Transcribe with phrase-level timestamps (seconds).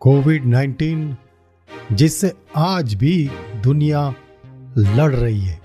[0.00, 1.14] Covid 19
[1.92, 3.30] जिससे आज भी
[3.62, 4.14] दुनिया
[4.78, 5.60] लड़ रही है।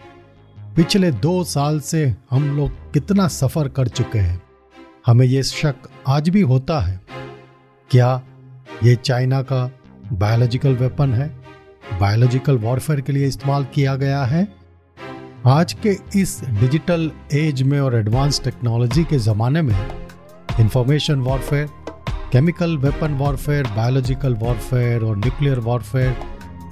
[0.60, 4.42] पिछले दो साल से हम लोग कितना सफ़र कर चुके हैं।
[5.06, 5.76] हमें ये शक
[6.08, 7.02] आज भी होता है।
[7.90, 8.24] क्या
[8.84, 9.72] ये चाइना का
[10.14, 11.36] बायोलॉजिकल वेपन है?
[12.00, 14.63] बायोलॉजिकल वॉरफेयर के लिए इस्तेमाल किया गया है?
[15.48, 19.76] आज के इस डिजिटल एज में और एडवांस टेक्नोलॉजी के ज़माने में
[20.60, 21.68] information warfare
[22.32, 26.16] chemical weapon warfare biological warfare और न्यूक्लियर वॉरफेयर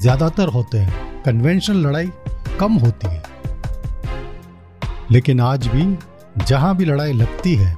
[0.02, 2.09] ज़्यादातर होते हैं। कन्वेंशनल लड़ाई
[2.59, 3.23] कम होती है।
[5.12, 5.84] लेकिन आज भी
[6.45, 7.76] जहाँ भी लड़ाई लगती है,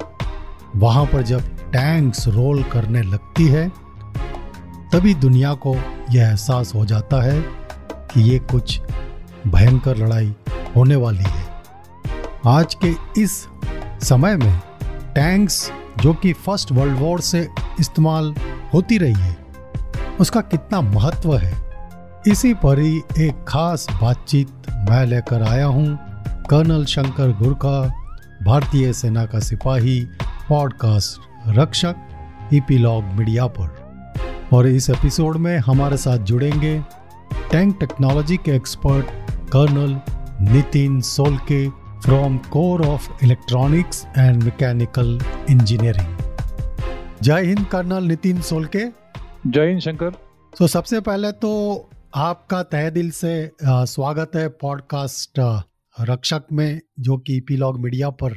[0.75, 3.67] वहाँ पर जब टैंक्स रोल करने लगती है,
[4.93, 7.41] तभी दुनिया को यह एहसास हो जाता है
[8.13, 8.79] कि ये कुछ
[9.47, 10.33] भयंकर लड़ाई
[10.75, 11.63] होने वाली है।
[12.47, 13.47] आज के इस
[14.01, 14.59] समय में
[15.15, 15.71] टैंक्स
[16.01, 17.47] जो कि फ़र्स्ट वर्ल्ड वॉर से
[17.79, 18.35] इस्तेमाल
[18.73, 19.37] होती रही है,
[20.19, 21.63] उसका कितना महत्व है?
[22.27, 25.99] इसी पर ही एक खास बातचीत मैं लेकर आया हूँ।
[26.49, 27.87] कर्नल शंकर गुरखा,
[28.45, 30.07] भारतीय सेना का सिपाही
[30.49, 31.95] पॉडकास्ट रक्षक
[32.53, 33.83] ईपीलॉग मीडिया पर।
[34.53, 36.83] और इस एपिसोड में हमारे साथ जुड़ेंगे
[37.51, 39.05] टैंक टेक्नोलॉजी के expert
[39.47, 39.99] colonel
[40.43, 41.69] Nitin Solke
[42.01, 46.17] from corps of electronics and mechanical engineering
[47.21, 48.85] जय हिंद कर्नल नितिन सोलके
[49.47, 50.09] जय हिंद शंकर
[50.57, 51.51] तो सबसे पहले तो
[52.15, 55.39] आपका तहे दिल से स्वागत है पॉडकास्ट
[56.01, 58.33] रक्षक में जो कि पीलॉग मीडिया पर।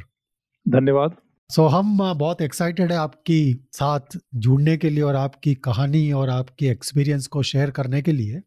[0.65, 1.11] धन्यवाद।
[1.49, 6.29] सो so, हम बहुत एक्साइटेड है आपकी साथ जुड़ने के लिए और आपकी कहानी और
[6.29, 8.41] आपकी एक्सपीरियंस को शेयर करने के लिए।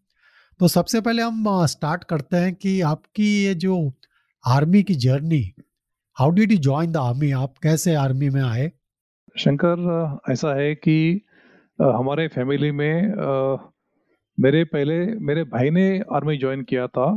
[0.60, 3.76] तो सबसे पहले हम स्टार्ट करते हैं कि आपकी ये जो
[4.44, 5.40] आर्मी की journey
[6.16, 8.66] how did you join the army आप कैसे आर्मी में आए?
[9.38, 11.22] शंकर, ऐसा है कि
[11.78, 13.14] हमारे फैमिली में
[14.38, 17.08] मेरे पहले, मेरे भाई ने आर्मी ज्वाइन किया था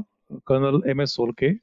[0.48, 1.54] कर्नल एम एस सोल के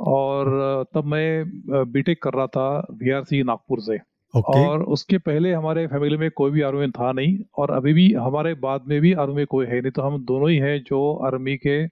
[0.00, 1.44] और तब मैं
[1.92, 3.98] बीटेक कर रहा था वीआरसी नागपुर से।
[4.36, 4.66] Okay.
[4.66, 8.54] और उसके पहले हमारे फैमिली में कोई भी आर्मी था नहीं और अभी भी हमारे
[8.54, 11.56] बाद में भी आर्मी में कोई है नहीं तो हम दोनों ही हैं जो आर्मी
[11.56, 11.84] के,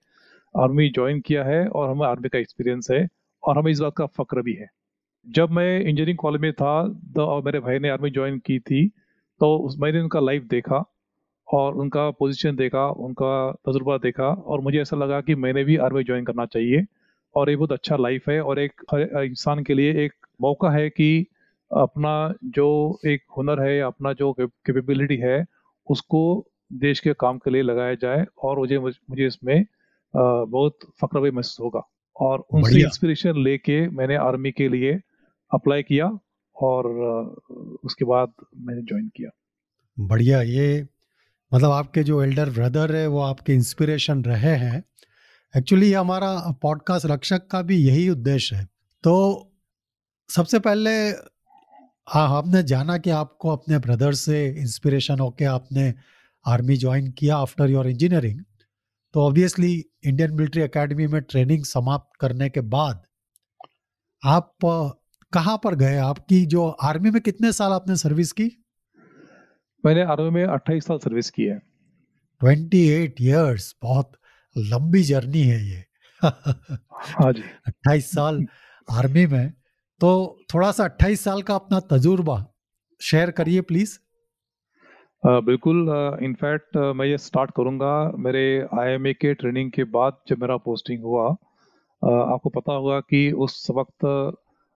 [0.56, 3.08] आर्मी ज्वाइन किया है और हमें आर्मी का एक्सपीरियंस है
[3.42, 4.66] और हमें इस बात का फक्र भी है
[5.28, 8.88] जब मैं इंजीनियरिंग कॉलेज में था तो और मेरे भाई ने आर्मी ज्वाइन की थी
[9.40, 10.84] तो उस मैंने उनका लाइफ देखा
[11.52, 16.04] और उनका पोजीशन देखा, उनका तजुर्बा देखा और मुझे ऐसा लगा कि मैंने भी आर्मी
[16.04, 16.84] ज्वाइन करना चाहिए
[17.34, 18.72] और ये बहुत अच्छा लाइफ है और एक
[19.16, 21.26] इंसान के लिए एक मौका है कि
[21.76, 25.44] अपना जो एक हुनर है अपना जो कैपेबिलिटी है
[25.90, 29.64] उसको देश के काम के लिए लगाया जाए और मुझे मुझे इसमें
[30.16, 31.82] बहुत फक्र भी महसूस होगा।
[32.20, 35.00] और उनसे इंस्पिरेशन लेके मैंने आर्मी के लिए
[35.54, 36.18] अप्लाई किया
[36.56, 36.86] और
[37.84, 39.30] उसके बाद मैंने ज्वाइन किया।
[40.00, 40.86] बढ़िया। ये
[41.54, 44.82] मतलब आपके जो एल्डर ब्रदर है वो आपके इंस्पिरेशन रहे हैं।
[45.56, 48.64] एक्चुअली हमारा पॉडकास्ट रक्षक का भी यही उद्देश्य है।
[49.04, 49.12] तो
[50.28, 51.12] सबसे पहले
[52.12, 55.94] हाँ आपने जाना कि आपको अपने ब्रदर से इंस्पिरेशन होके आपने
[56.46, 58.40] आर्मी ज्वाइन किया आफ्टर योर इंजीनियरिंग
[59.14, 63.02] तो ऑब्वियसली इंडियन मिलिट्री एकेडमी में ट्रेनिंग समाप्त करने के बाद
[64.24, 64.54] आप
[65.32, 65.96] कहाँ पर गए?
[65.96, 68.64] आपकी जो आर्मी में कितने साल आपने सर्विस की?
[69.86, 71.58] मैंने आर्मी में अट्ठाईस साल सर्विस की है।
[72.40, 74.12] ट्वेंटी एट ईयर्स बहुत
[74.56, 75.84] लंबी जर्नी है ये।
[76.24, 78.46] हाँ जी। अट्ठाईस साल
[78.90, 79.52] आर्मी में
[80.02, 82.34] तो थोड़ा सा 28 साल का अपना तजुर्बा
[83.00, 83.98] शेयर करिए प्लीज़
[85.24, 85.76] बिल्कुल
[86.22, 88.42] इनफैक्ट मैं ये स्टार्ट करूँगा मेरे
[88.78, 91.28] आईएमए के ट्रेनिंग के बाद जब मेरा पोस्टिंग हुआ।
[92.02, 94.06] आपको पता होगा कि उस वक्त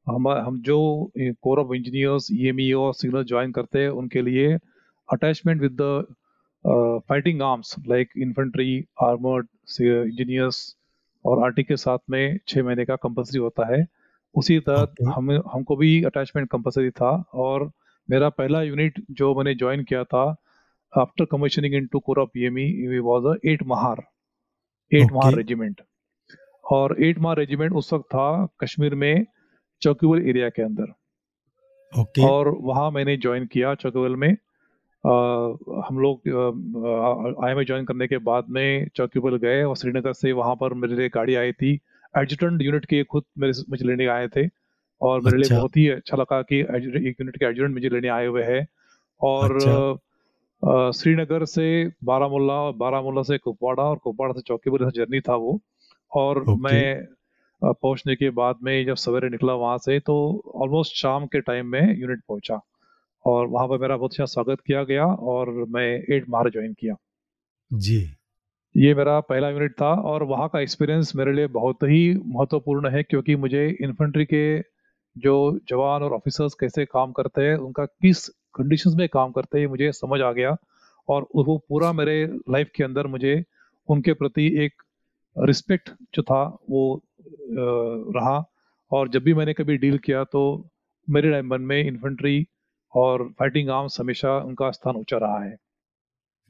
[0.07, 0.79] हम हम जो
[1.17, 4.55] कोर ऑफ़ इंजीनियर्स ई और सिग्नल ज्वाइन करते हैं उनके लिए
[5.09, 9.49] attachment with the fighting arms like infantry armoured
[9.83, 10.65] engineers
[11.25, 13.87] और आरटी के साथ में छः महीने का कंपल्सरी होता है।
[14.37, 15.13] उसी तहत okay.
[15.13, 17.71] हम हमको भी अटैचमेंट कंपलसरी था और
[18.11, 20.25] मेरा पहला यूनिट जो मैंने ज्वाइन किया था
[20.93, 24.03] after commissioning into corps P M E was at Mahar
[24.93, 25.81] at Mahar regiment
[26.65, 28.29] और एट महार रेजिमेंट उस वक्त था
[28.61, 29.27] कश्मीर में
[29.83, 30.93] चौकीवल एरिया के अंदर।
[31.93, 32.29] Okay.
[32.29, 35.13] और वहाँ मैंने ज्वाइन किया चौकीवल में। आ,
[35.89, 36.29] हम लोग
[37.45, 40.95] आई एम ज्वाइन करने के बाद में चौकीवल गए और श्रीनगर से वहाँ पर मेरे
[40.95, 41.79] लिए गाड़ी आई थी।
[42.15, 44.47] एडजुटेंट यूनिट के खुद मेरे मुझे लेने आए थे
[45.01, 48.09] और मेरे अच्छा। लिए बहुत ही अच्छा लगा कि एक यूनिट के एडजुटेंट मुझे लेने
[48.09, 48.67] आए हुए हैं।
[49.21, 51.67] और अच्छा। श्रीनगर से
[52.05, 55.61] बारामूला बारामूला से कुपवाड़ा और कुपवाड़ा से चौकीपुर जर्नी था वो।
[56.13, 57.07] और मैं
[57.63, 60.17] पहुँचने के बाद में जब सवेरे निकला वहाँ से तो
[60.57, 62.61] ऑलमोस्ट शाम के टाइम में यूनिट पहुँचा
[63.25, 66.95] और वहाँ पर मेरा बहुत अच्छा स्वागत किया गया और मैं एट मार्च ज्वाइन किया।
[67.71, 67.99] जी।
[68.77, 73.03] ये मेरा पहला यूनिट था और वहाँ का एक्सपीरियंस मेरे लिए बहुत ही महत्वपूर्ण है
[73.03, 74.43] क्योंकि मुझे इन्फेंट्री के
[75.17, 75.35] जो
[75.69, 79.93] जवान और ऑफिसर्स कैसे काम करते हैं, उनका किस कंडीशंस में काम करते हैं मुझे
[79.93, 80.57] समझ आ गया
[81.09, 83.45] और वो पूरा मेरे लाइफ के अंदर मुझे
[83.89, 84.83] उनके प्रति एक
[85.37, 87.03] रिस्पेक्ट जो था वो
[88.17, 88.45] रहा
[88.93, 90.43] और जब भी मैंने कभी डील किया तो
[91.11, 92.47] मेरे मन में इन्फेंट्री
[92.95, 95.57] और फाइटिंग आर्म्स हमेशा उनका स्थान ऊँचा रहा है।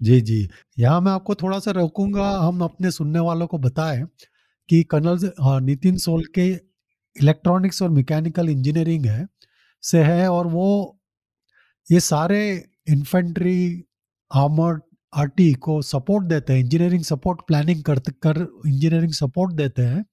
[0.01, 0.49] जी जी।
[0.79, 4.05] यहाँ मैं आपको थोड़ा सा रोकूँगा, हम अपने सुनने वालों को बताएँ
[4.69, 5.19] कि colonel
[5.65, 6.47] Nitin Solke
[7.17, 9.27] electronics और मैकेनिकल इंजीनियरिंग है,
[9.83, 10.99] से है और वो,
[11.89, 12.41] ये सारे
[12.89, 13.85] इन्फेंट्री
[14.31, 14.81] आर्मर्ड
[15.13, 20.05] आरटी को सपोर्ट देते हैं, इंजीनियरिंग सपोर्ट, प्लानिंग कर कर, इंजीनियरिंग सपोर्ट देते हैं।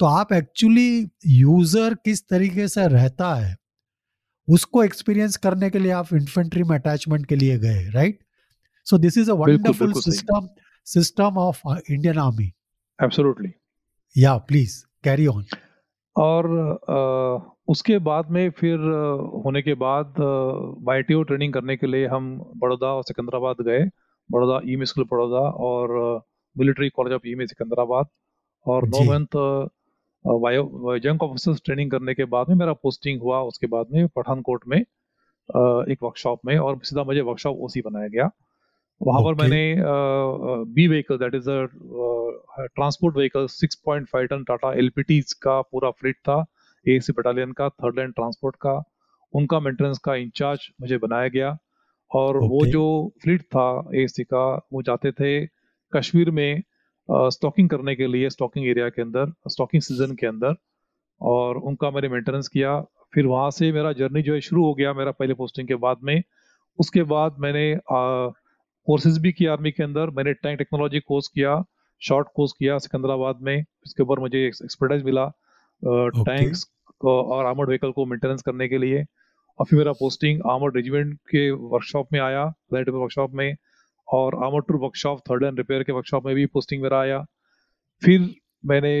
[0.00, 3.56] तो आप एक्चुअली यूज़र किस तरीके से रहता है,
[4.48, 8.18] उसको एक्सपीरियंस करने के लिए आप इन्फेंट्री में अटैचमेंट के लिए गए, right?
[8.88, 10.48] So this is a wonderful system
[10.86, 12.50] system of Indian army
[12.98, 13.52] absolutely
[14.16, 15.44] yeah please carry on
[16.16, 16.46] और
[16.90, 16.98] आ,
[17.68, 18.78] उसके बाद में फिर
[19.44, 20.14] होने के बाद
[20.88, 23.84] वाई ट्रेनिंग करने के लिए हम बड़ौदा और सिकंदराबाद गए।
[24.30, 25.92] बड़ौदा ई स्कूल बड़ौदा और
[26.56, 28.06] military college of E Secunderabad.
[28.66, 29.36] और नौ मंथ
[31.04, 34.78] जंग ऑफिसर्स ट्रेनिंग करने के बाद में मेरा पोस्टिंग हुआ। उसके बाद में पठानकोट में
[34.78, 38.30] एक वर्कशॉप में और सीधा मुझे वर्कशॉप ओसी बनाया गया।
[39.00, 39.74] वहाँ पर मैंने
[40.74, 41.64] B vehicle that is a
[42.66, 46.44] transport vehicle 6.5 ton Tata LPT का पूरा फ्लीट था
[46.88, 48.82] ए सी बटालियन का थर्ड लाइन ट्रांसपोर्ट का
[49.34, 51.56] उनका मेंटेनेंस का इंचार्ज मुझे बनाया गया
[52.10, 52.48] और okay.
[52.50, 55.46] वो जो फ्लीट था एसी का वो जाते थे
[55.92, 56.62] कश्मीर में
[57.10, 60.54] स्टॉकिंग करने के लिए स्टॉकिंग एरिया के अंदर स्टॉकिंग सीज़न के अंदर
[61.20, 62.80] और उनका मैंने मेंटेनेंस किया।
[63.14, 65.96] फिर वहाँ से मेरा जर्नी जो है शुरू हो गया मेरा पहले पोस्टिंग के बाद
[66.02, 66.22] में।
[66.78, 67.72] उसके बाद मैंने
[68.88, 71.62] कोर्सेज भी किया आर्मी के अंदर। मैंने टैंक टेक्नोलॉजी कोर्स किया
[72.02, 75.26] शॉर्ट कोर्स किया सिकंदराबाद में। इसके ऊपर मुझे एक्सपर्टाइज मिला
[76.26, 76.64] टैंक्स
[77.04, 79.04] और आर्मर्ड व्हीकल को मेंटेनेंस करने के लिए।
[79.58, 83.54] और फिर मेरा पोस्टिंग आर्मर्ड रेजिमेंट के वर्कशॉप में आया वर्कशॉप में।
[84.08, 87.22] और armour tour workshop third and repair के वर्कशॉप में भी पोस्टिंग मेरा आया।
[88.02, 88.28] फिर
[88.64, 88.92] मैंने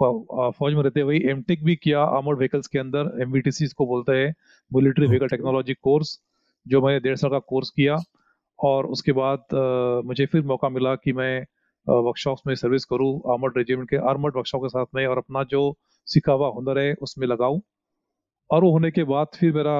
[0.00, 3.40] फौज में रहते हुए एम भी किया आर्मर्ड व्हीकल्स के अंदर। एम
[3.76, 4.32] को बोलते हैं
[4.70, 6.18] मिलिट्री व्हीकल टेक्नोलॉजी कोर्स
[6.66, 7.96] जो मैंने डेढ़ साल का कोर्स किया।
[8.62, 9.44] और उसके बाद
[10.06, 11.40] मुझे फिर मौका मिला कि मैं
[11.86, 15.62] वर्कशॉप में सर्विस करूँ आर्मर्ड रेजिमेंट के आर्मर्ड वर्कशॉप के साथ में और अपना जो
[16.08, 17.60] सीखा हुआ हुनर है, उसमें लगाऊँ।
[18.50, 19.76] और वो होने के बाद फिर मेरा,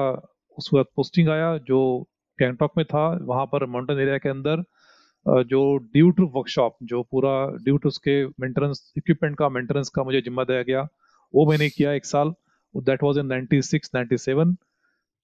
[0.57, 2.07] उस वक्त पोस्टिंग आया, जो
[2.39, 4.63] गैंगटॉक में था, वहाँ पर माउंटेन एरिया के अंदर
[5.45, 7.33] जो ड्यू टू वर्कशॉप जो पूरा
[7.63, 10.81] ड्यू टू उसके मेंटेनेंस इक्विपमेंट का मेंटेनेंस का मुझे जिम्मा दिया गया,
[11.33, 12.33] वो मैंने किया एक साल।
[12.75, 14.55] दैट वाज इन 96 97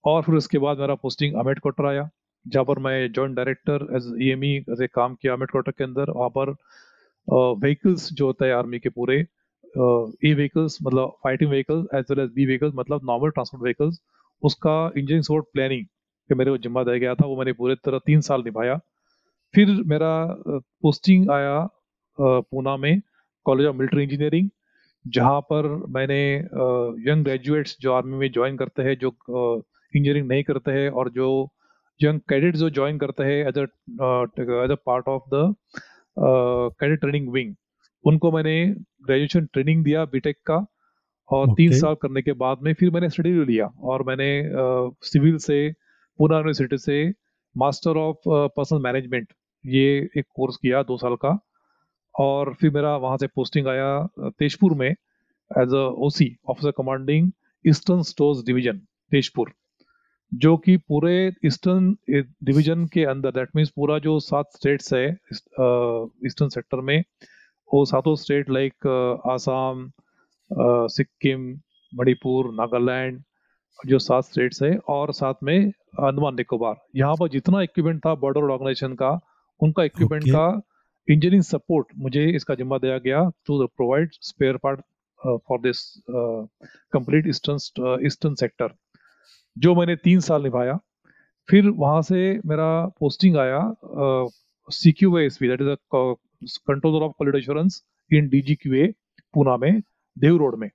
[0.04, 2.10] और फिर उसके बाद मेरा पोस्टिंग अमेट क्वार्टर आया।
[2.46, 6.12] जहाँ पर मैं joint director as E M E काम किया अमेट क्वार्टर के अंदर,
[6.12, 6.56] वहाँ पर
[7.62, 9.18] व्हीकल्स जो होता है आर्मी के पूरे
[10.26, 14.00] ई व्हीकल्स मतलब fighting vehicle as well as B vehicles मतलब नॉर्मल ट्रांसपोर्ट व्हीकल्स
[14.44, 18.00] उसका इंजीनियरिंग सपोर्ट प्लानिंग के मेरे को जिम्मा दिया गया था, वो मैंने पूरे तरह
[18.06, 18.80] तीन साल निभाया।
[19.54, 20.12] फिर मेरा
[20.84, 21.68] पोस्टिंग आया
[22.18, 23.02] पूना में
[23.46, 24.50] कॉलेज ऑफ़ मिलिट्री इंजीनियरिंग
[25.06, 26.20] जहाँ पर मैंने
[27.10, 29.10] यंग ग्रेजुएट्स जो आर्मी में ज्वाइन करते हैं, जो
[29.94, 31.30] इंजीनियरिंग नहीं करते हैं और जो
[32.00, 35.56] यंग कैडेट जो ज्वाइन करते हैं as as a part of the
[36.18, 37.56] cadet training wing
[38.06, 38.56] उनको मैंने
[39.06, 40.66] ग्रेजुएशन ट्रेनिंग दिया बीटेक का
[41.30, 41.58] और okay.
[41.58, 44.30] तीन साल करने के बाद में फिर मैंने स्टडी ले लिया और मैंने
[45.04, 45.72] सिविल uh, से
[46.20, 47.14] पूना यूनिवर्सिटी से
[47.56, 49.34] मास्टर ऑफ़ पर्सनल मैनेजमेंट
[49.66, 51.38] ये एक कोर्स किया दो साल का
[52.16, 53.92] और फिर मेरा वहाँ से पोस्टिंग आया
[54.40, 57.32] तेजपुर में as a OC officer commanding
[57.66, 58.78] eastern stores division
[59.12, 59.54] Tezpur
[60.32, 65.08] जो कि पूरे ईस्टर्न डिवीज़न के अंदर दैट मीन्स पूरा जो सात स्टेट्स है
[66.26, 67.00] ईस्टर्न सेक्टर में
[67.70, 68.88] वो सातों स्टेट लाइक
[69.30, 69.90] आसाम
[70.92, 71.50] सिक्किम
[71.94, 73.22] मणिपुर नागालैंड
[73.80, 78.52] जो सात स्टेट्स है और साथ में अंडमान निकोबार यहाँ पर जितना इक्विपमेंट था बॉर्डर
[78.52, 79.20] ऑर्गेनाइजेशन का
[79.62, 80.34] उनका इक्विपमेंट okay.
[80.34, 80.62] का
[81.08, 84.82] इंजीनियरिंग सपोर्ट मुझे इसका जिम्मा दिया गया to provide spare part
[85.20, 88.74] for this complete eastern eastern sector
[89.60, 90.78] जो मैंने तीन साल निभाया
[91.50, 93.62] फिर वहाँ से मेरा पोस्टिंग आया
[94.70, 98.88] C Q S P that is controller of quality assurance in D G Q A
[99.34, 99.82] Poona में
[100.18, 100.70] देव रोड में।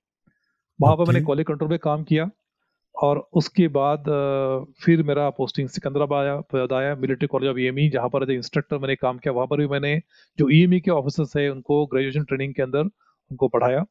[0.79, 1.07] वहाँ okay.
[1.07, 2.29] पर मैंने क्वालिटी कंट्रोल में काम किया
[2.95, 4.05] और उसके बाद
[4.85, 9.33] फिर मेरा पोस्टिंग सिकंदराबाद आया मिलिट्री कॉलेज ऑफ़ ई जहाँ पर इंस्ट्रक्टर मैंने काम किया।
[9.35, 9.97] वहाँ पर भी मैंने
[10.39, 13.85] जो ई e के ऑफिसर्स है उनको ग्रेजुएशन ट्रेनिंग के अंदर उनको पढ़ाया।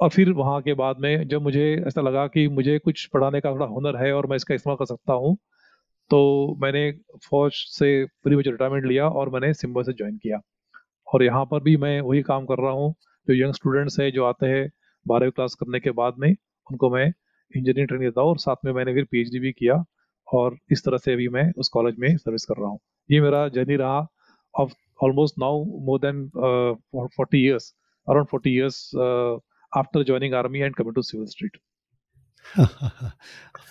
[0.00, 3.50] और फिर वहाँ के बाद में जब मुझे ऐसा लगा कि मुझे कुछ पढ़ाने का
[3.52, 5.36] थोड़ा हुनर है और मैं इसका इस्तेमाल कर सकता हूँ
[6.10, 6.18] तो
[6.62, 6.90] मैंने
[7.24, 10.40] फौज से पूरी मुझे रिटायरमेंट लिया और मैंने सिम्बा से ज्वाइन किया।
[11.08, 12.94] और यहाँ पर भी मैं वही काम कर रहा हूँ,
[13.28, 14.68] जो यंग स्टूडेंट्स हैं, जो आते हैं
[15.06, 16.30] बारहवीं क्लास करने के बाद में,
[16.66, 19.82] उनको मैं इंजीनियरिंग ट्रेनिंग देता हूँ और साथ में मैंने फिर पीएचडी भी किया
[20.28, 22.78] और इस तरह से अभी मैं उस कॉलेज में सर्विस कर रहा हूँ।
[23.10, 24.06] ये मेरा जर्नी रहा
[24.54, 24.72] of
[25.04, 27.72] almost now more than forty years
[28.08, 28.90] around forty years
[29.76, 31.56] after joining army and coming to civil street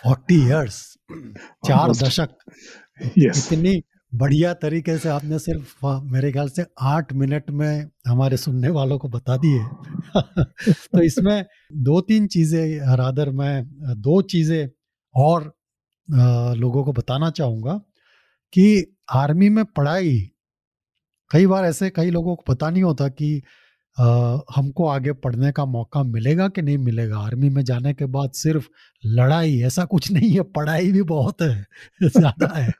[0.03, 0.97] forty years
[1.67, 2.29] चार दशक
[3.19, 3.37] yes.
[3.37, 3.83] इतनी
[4.15, 9.09] बढ़िया तरीके से आपने सिर्फ़ मेरे ख्याल से आठ मिनट में हमारे सुनने वालों को
[9.09, 9.59] बता दिए।
[10.71, 13.63] तो इसमें दो तीन चीज़ें रादर मैं
[14.01, 14.69] दो चीज़ें
[15.15, 15.57] और
[16.57, 17.73] लोगों को बताना चाहूँगा
[18.53, 20.31] कि आर्मी में पढ़ाई
[21.31, 23.43] कई बार ऐसे कई लोगों को पता नहीं होता कि
[23.97, 27.19] आ, हमको आगे पढ़ने का मौका मिलेगा कि नहीं मिलेगा?
[27.19, 28.67] आर्मी में जाने के बाद सिर्फ़
[29.05, 31.65] लड़ाई ऐसा कुछ नहीं है पढ़ाई भी बहुत है
[32.03, 32.71] ज़्यादा है।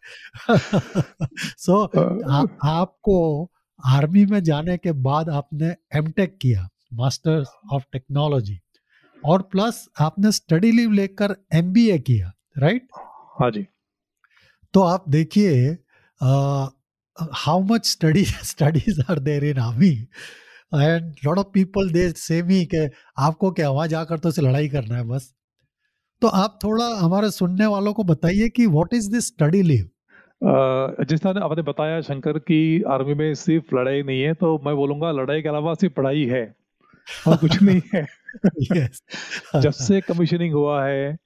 [1.57, 3.51] सो so, आपको
[3.85, 8.59] आर्मी में जाने के बाद आपने एमटेक किया मास्टर्स ऑफ़ टेक्नोलॉजी
[9.25, 12.87] और प्लस आपने स्टडी लीव लेकर एमबीए किया राइट
[13.39, 13.65] हाँ जी।
[14.73, 15.77] तो आप देखिए
[17.35, 20.07] how much study studies are there in army
[20.71, 22.85] and lot of people they say me के
[23.19, 25.33] आपको क्या वहाँ जाकर तो उसे लड़ाई करना है बस।
[26.21, 29.89] तो आप थोड़ा हमारे सुनने वालों को बताइए कि what is this study leave
[31.09, 35.11] जिस तरह आपने बताया शंकर की आर्मी में सिर्फ़ लड़ाई नहीं है तो मैं बोलूँगा
[35.11, 36.43] लड़ाई के अलावा सिर्फ़ पढ़ाई है
[37.27, 38.05] और कुछ नहीं है।
[38.73, 39.01] Yes.
[39.61, 41.17] जब से कमीशनिंग हुआ है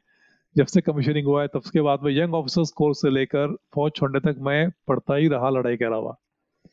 [0.56, 3.92] जब से कमीशनिंग हुआ है तब के बाद में यंग ऑफिसर्स कोर्स से लेकर फौज
[3.96, 6.16] छोड़ने तक मैं पढ़ता ही रहा लड़ाई के अलावा।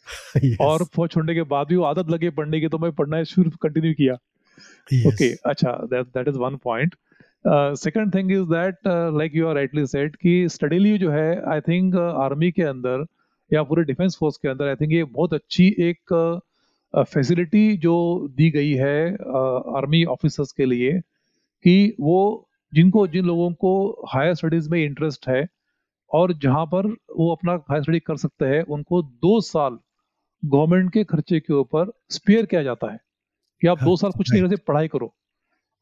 [0.37, 0.61] yes.
[0.61, 3.51] और फौज छोड़ने के बाद भी वो आदत लगे पढ़ने की तो मैं पढ़ना शुरू
[3.51, 4.15] कंटिन्यू किया।
[5.09, 6.95] ओके अच्छा that is one point
[7.77, 8.77] second thing is that
[9.19, 13.05] like you are rightly said कि स्टडीली जो है आई थिंक आर्मी के अंदर
[13.53, 16.01] या पूरे डिफेंस फोर्स के अंदर आई थिंक ये बहुत अच्छी एक
[16.97, 19.15] फैसिलिटी uh, जो दी गई है
[19.77, 21.01] आर्मी uh, ऑफिसर्स के लिए
[21.65, 25.47] कि वो जिनको जिन लोगों को हायर स्टडीज़ में इंटरेस्ट है
[26.13, 26.87] और जहाँ पर
[27.17, 29.79] वो अपना हायर स्टडी कर सकते हैं उनको दो साल
[30.43, 32.99] गवर्नमेंट के खर्चे के ऊपर स्पेयर किया जाता है
[33.63, 35.15] कि आप दो साल कुछ नहीं करते पढ़ाई करो।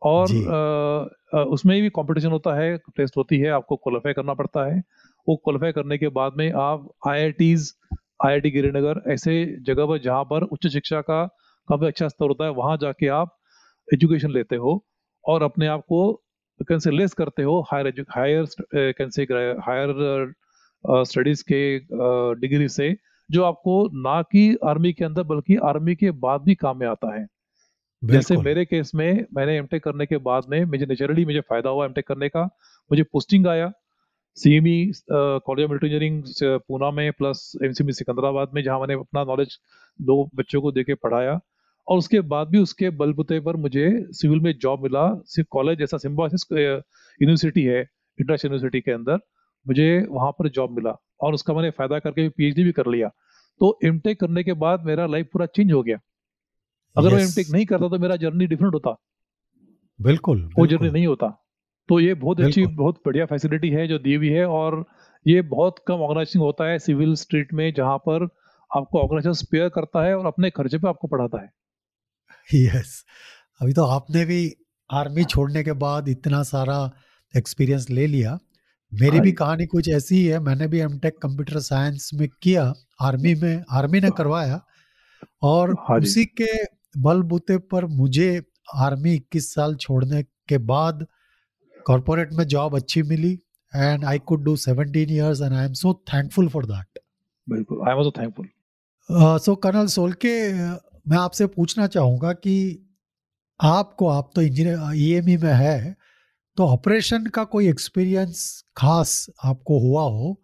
[0.02, 4.64] और आ, आ, उसमें भी कंपटीशन होता है टेस्ट होती है आपको क्वालिफाई करना पड़ता
[4.66, 4.82] है।
[5.28, 7.72] वो क्वालिफाई करने के बाद में आप I I Ts
[8.26, 9.34] I I T Girinagar ऐसे
[9.66, 11.24] जगह पर जहाँ पर उच्च शिक्षा का
[11.68, 13.36] काफ़ी अच्छा स्तर होता है वहाँ जाके आप
[13.88, 14.84] एजुकेशन लेते हो
[15.24, 16.00] और अपने आप को
[16.60, 18.46] कैन से लेस करते हो higher higher
[18.98, 19.22] can say
[19.66, 20.32] higher
[21.04, 21.60] studies के
[22.40, 22.90] डिग्री से
[23.30, 27.14] जो आपको ना कि आर्मी के अंदर बल्कि आर्मी के बाद भी काम में आता
[27.18, 27.26] है।
[28.02, 31.84] जैसे मेरे केस में मैंने एमटेक करने के बाद में मुझे नेचुरली मुझे फ़ायदा हुआ
[31.86, 32.44] एमटेक करने का।
[32.90, 33.72] मुझे पोस्टिंग आया।
[34.38, 39.58] CME college of military engineering Poona में प्लस एमसीबी सिकंदराबाद में जहाँ मैंने अपना नॉलेज
[40.00, 41.38] दो बच्चों को देके पढ़ाया।
[41.88, 45.96] और उसके बाद भी उसके बलबूते पर मुझे सिविल में जॉब मिला। सिर्फ़ कॉलेज जैसा
[45.98, 49.18] सिम्बोसिस यूनिवर्सिटी है इंटरनेशनल यूनिवर्सिटी के अंदर
[49.66, 53.08] मुझे वहाँ पर जॉब मिला। और उसका मैंने फ़ायदा करके भी पीएचडी भी कर लिया।
[53.60, 55.98] तो एमटेक करने के बाद मेरा लाइफ पूरा चेंज हो गया।
[56.96, 58.96] अगर मैं एमटेक नहीं करता तो मेरा जर्नी डिफरेंट होता।
[60.00, 61.28] बिल्कुल वो जर्नी नहीं होता।
[61.88, 64.84] तो ये बहुत अच्छी बहुत बढ़िया फैसिलिटी है जो दी हुई है और
[65.26, 68.24] ये बहुत कम ऑर्गेनाइजिंग होता है सिविल स्ट्रीट में जहाँ पर
[68.70, 71.50] आपको ऑर्गेनाइजेशन स्पेयर करता है और अपने खर्चे पे आपको पढ़ाता है।
[72.54, 72.92] Yes yes.
[73.60, 74.40] अभी तो आपने भी
[74.90, 76.78] आर्मी छोड़ने के बाद इतना सारा
[77.36, 78.38] एक्सपीरियंस ले लिया।
[78.92, 82.62] मेरी भी कहानी कुछ ऐसी ही है मैंने भी एमटेक कंप्यूटर साइंस में किया
[83.02, 84.60] आर्मी में आर्मी ने करवाया
[85.44, 86.52] और हाँ उसी के
[87.06, 88.30] बलबूते पर मुझे
[88.76, 91.06] आर्मी इक्कीस साल छोड़ने के बाद
[91.86, 93.32] कॉरपोरेट में जॉब अच्छी मिली
[93.72, 96.98] and I could do 17 years and I am so thankful for that
[97.46, 98.48] बिल्कुल I am also thankful
[99.40, 100.32] so colonel Solke
[101.08, 102.56] मैं आपसे पूछना चाहूँगा कि
[103.60, 105.96] आपको आप तो इंजीनियर ई में है
[106.56, 108.38] तो ऑपरेशन का कोई एक्सपीरियंस
[108.76, 109.10] खास
[109.44, 110.36] आपको हुआ हो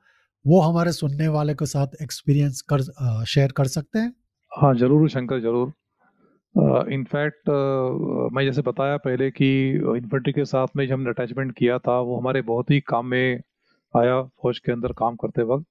[0.45, 2.81] वो हमारे सुनने वाले के साथ एक्सपीरियंस कर
[3.26, 4.12] शेयर कर सकते हैं?
[4.52, 5.73] हाँ ज़रूर शंकर ज़रूर।
[6.92, 9.49] इनफैक्ट uh, uh, मैं जैसे बताया पहले कि
[9.97, 13.40] इन्फेंट्री के साथ में जब हमने अटैचमेंट किया था वो हमारे बहुत ही काम में
[13.95, 15.66] आया फौज के अंदर काम करते वक्त।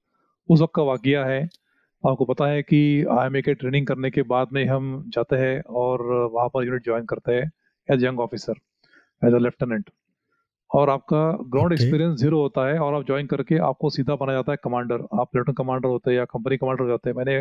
[0.49, 1.41] उस वक्त का वाक्य है।
[2.03, 2.81] आपको पता है कि
[3.11, 6.01] आई के ट्रेनिंग करने के बाद में हम जाते हैं और
[6.33, 7.51] वहाँ पर यूनिट ज्वाइन करते हैं
[7.89, 8.53] as young officer
[9.21, 9.89] as a lieutenant
[10.71, 11.19] और आपका
[11.51, 15.01] ग्राउंड एक्सपीरियंस ज़ीरो होता है और आप ज्वाइन करके आपको सीधा बना जाता है कमांडर
[15.13, 17.37] आप लेफ्टिनेंट कमांडर होते हैं या कंपनी कमांडर हो जाते हैं। मैंने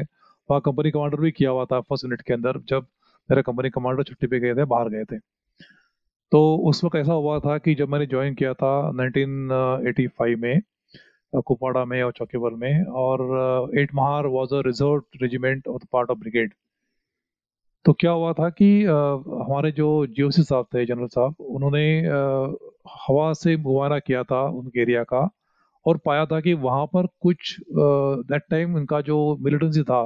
[0.48, 2.86] वहाँ कंपनी कमांडर भी किया हुआ था फ़र्स्ट यूनिट के अंदर जब
[3.28, 5.18] मेरे कंपनी कमांडर छुट्टी पे गए थे बाहर गए थे।
[6.32, 10.60] तो उस वक्त ऐसा हुआ था कि जब मैंने ज्वाइन किया था 1985 में
[11.42, 16.18] कुपवाड़ा में और चौकीबल में और at Mahar was a reserve regiment of part of
[16.18, 16.54] brigade
[17.84, 18.92] तो क्या हुआ था कि अ,
[19.42, 21.84] हमारे जो जीओसी साहब थे जनरल साहब उन्होंने
[22.90, 25.28] हवा से मुआयना किया था उनके एरिया का
[25.86, 30.02] और पाया था कि वहाँ पर कुछ दैट टाइम इनका जो मिलिटेंसी था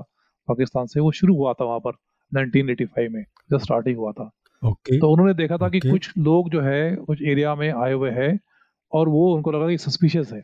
[0.48, 1.92] पाकिस्तान से वो शुरू हुआ था वहाँ पर
[2.32, 4.30] 1985 में जब स्टार्टिंग हुआ था।
[4.62, 8.10] ओके तो उन्होंने देखा था कि कुछ लोग जो है कुछ एरिया में आए हुए
[8.10, 8.38] हैं
[8.92, 10.40] और वो उनको लगा कि सस्पिशियस है।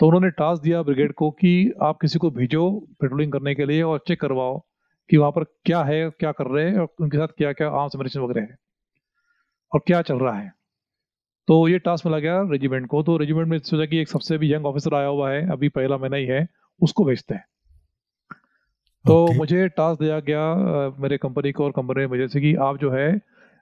[0.00, 2.68] तो उन्होंने टास्क दिया ब्रिगेड को कि आप किसी को भेजो
[3.00, 4.58] पेट्रोलिंग करने के लिए और चेक करवाओ
[5.10, 7.94] कि वहाँ पर क्या है क्या कर रहे हैं और उनके साथ क्या क्या आर्म्स
[7.94, 8.56] एमिनेशन वगैरह है
[9.72, 10.50] और क्या चल रहा है।
[11.48, 14.52] तो ये टास्क मिला गया रेजिमेंट को। तो रेजिमेंट में सोचा कि एक सबसे भी
[14.52, 16.46] यंग ऑफिसर आया हुआ है अभी पहला महीना ही है
[16.80, 17.44] उसको भेजते हैं।
[19.04, 22.54] तो ओके मुझे टास्क दिया गया मेरे कंपनी को और कंपनी ने मुझे से कि
[22.62, 23.20] आप जो है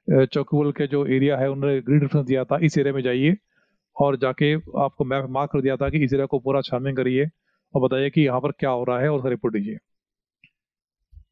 [0.09, 3.37] चौकीबल के जो एरिया है उन्होंने ग्रीड रेफरेंस दिया था इस एरिया में जाइए
[3.97, 7.29] और जाके आपको मैप मार्क कर दिया था कि इस एरिया को पूरा छानबीन करिए
[7.75, 9.77] और बताइए कि यहाँ पर क्या हो रहा है और उसका रिपोर्ट दीजिए।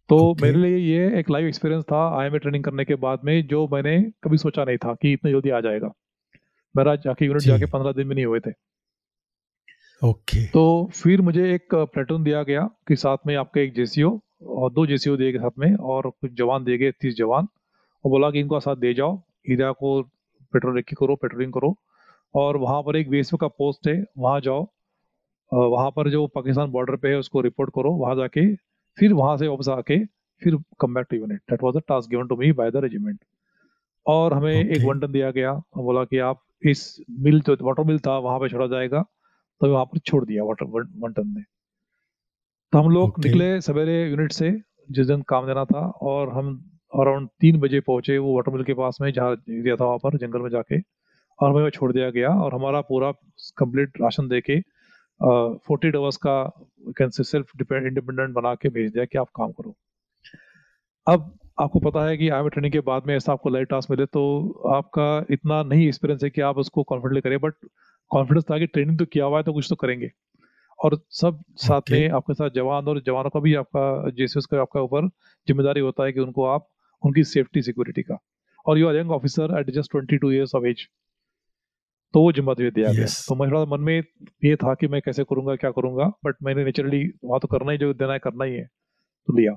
[0.08, 3.46] तो ओके मेरे लिए ये एक लाइव एक्सपीरियंस था आई ट्रेनिंग करने के बाद में
[3.46, 5.92] जो मैंने कभी सोचा नहीं था कि इतनी जल्दी आ जाएगा।
[6.74, 8.50] मेरा जाके यूनिट जाके पंद्रह दिन में नहीं हुए थे।
[10.02, 14.72] ओके। तो फिर मुझे एक प्लेटून दिया गया कि साथ में आपके एक जेसीओ और
[14.72, 17.48] दो जेसीओ दिए गए साथ में और कुछ जवान दिए गए तीस जवान।
[18.04, 19.20] और बोला कि इनको साथ दे जाओ
[19.50, 20.00] एरिया को
[20.54, 21.74] पेट्रोल रेकी करो पेट्रोलिंग करो।
[22.34, 24.66] और वहाँ पर एक बीएसएफ का पोस्ट है वहाँ जाओ।
[25.52, 28.54] वहाँ पर जो पाकिस्तान बॉर्डर पे है उसको रिपोर्ट करो वहाँ जाके
[28.98, 29.98] फिर वहाँ से वापस आके
[30.42, 33.18] फिर come back to unit that was the task given to me by the regiment
[34.06, 34.76] और हमें okay.
[34.76, 38.38] एक वंटन दिया गया और बोला कि आप इस मिल जो वाटर मिल था वहाँ
[38.38, 39.02] पे छोड़ा जाएगा।
[39.60, 41.42] तो वहाँ पर छोड़ दिया वाटर वंटन ने।
[42.72, 44.50] तो हम लोग ओके निकले सवेरे यूनिट से
[44.90, 46.54] जिस दिन काम देना था और हम
[46.92, 50.16] अराउंड तीन बजे पहुँचे वो वाटर मिल के पास में जहाँ एरिया था वहाँ पर
[50.18, 50.80] जंगल में जाके।
[51.38, 53.10] और हमें छोड़ दिया गया और हमारा पूरा
[53.58, 54.60] कंप्लीट राशन दे के
[55.66, 56.42] फोर्टी आवर्स का
[56.98, 59.74] कैन से सेल्फ इंडिपेंडेंट बना के भेज दिया कि आप काम करो।
[61.06, 64.04] अब आपको पता है कि आई ट्रेनिंग के बाद में ऐसा आपको लाइव टास्क मिले
[64.06, 64.22] तो
[64.74, 67.54] आपका इतना नहीं एक्सपीरियंस है कि आप उसको कॉन्फिडेंटली करें बट
[68.10, 70.10] कॉन्फिडेंस था कि ट्रेनिंग तो किया हुआ है तो कुछ तो करेंगे।
[70.78, 74.60] और सब साथ ओके में आपके साथ जवान और जवानों का भी आपका जेसीएस का
[74.62, 75.08] आपका ऊपर
[75.48, 76.68] ज़िम्मेदारी होता है कि उनको आप
[77.02, 78.18] उनकी सेफ्टी सिक्योरिटी का।
[78.66, 80.86] और you are young officer at just twenty two years of age
[82.14, 83.96] तो वो ज़िम्मेदारी दिया गया। यस तो मेरा मन में
[84.44, 87.78] ये था कि मैं कैसे करूँगा क्या करूँगा बट मैंने नेचुरली वहाँ तो करना ही
[87.78, 89.56] जो देना है करना ही है तो लिया।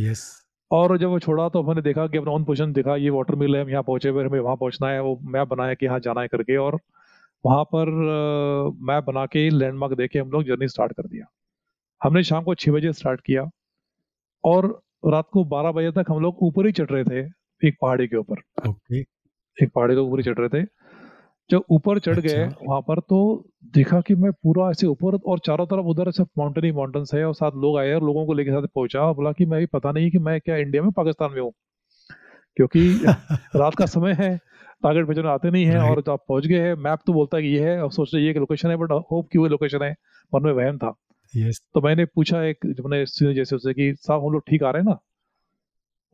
[0.00, 0.26] यस
[0.70, 3.56] और जब वो छोड़ा तो हमने देखा कि अपना ऑन पोजिशन देखा ये वाटर मिल
[3.56, 6.20] है हम यहाँ पहुँचे हुए हमें वहाँ पहुँचना है वो मैप बनाया कि यहाँ जाना
[6.20, 6.78] है करके और
[7.44, 7.90] वहाँ पर
[8.82, 11.26] मैप बना के लैंडमार्क देके हम लोग जर्नी स्टार्ट कर दिया।
[12.00, 13.48] हमने शाम को छह बजे स्टार्ट किया
[14.44, 14.66] और
[15.06, 17.20] रात को बारह बजे तक हम लोग ऊपर ही चढ़ रहे थे
[17.62, 20.66] एक पहाड़ी के ऊपर। ओके। एक पहाड़ी के ऊपर ही चढ़ रहे थे।
[21.50, 25.38] जब ऊपर चढ़ गए अच्छा। वहाँ पर तो देखा कि मैं पूरा ऐसे ऊपर और
[25.38, 28.32] चारों तरफ़ उधर सिर्फ़ माउंटेन ही माउंटेन्स है और साथ लोग आए और लोगों को
[28.32, 30.92] लेके साथ पहुँचा और बोला कि मैं भी पता नहीं कि मैं क्या इंडिया में
[30.92, 31.52] पाकिस्तान में हूँ।
[32.56, 33.00] क्योंकि
[33.56, 34.36] रात का समय है
[34.82, 37.42] टारगेट पे आते नहीं है और जब आप पहुँच गए हैं मैप तो बोलता है
[37.42, 39.94] कि ये है और सोच रहे ये लोकेशन है बट होप की वो लोकेशन है।
[40.34, 40.94] मन में वहम था।
[41.36, 44.82] यस तो मैंने पूछा एक मैंने जैसे उससे कि साहब हम लोग ठीक आ रहे
[44.82, 44.98] हैं ना?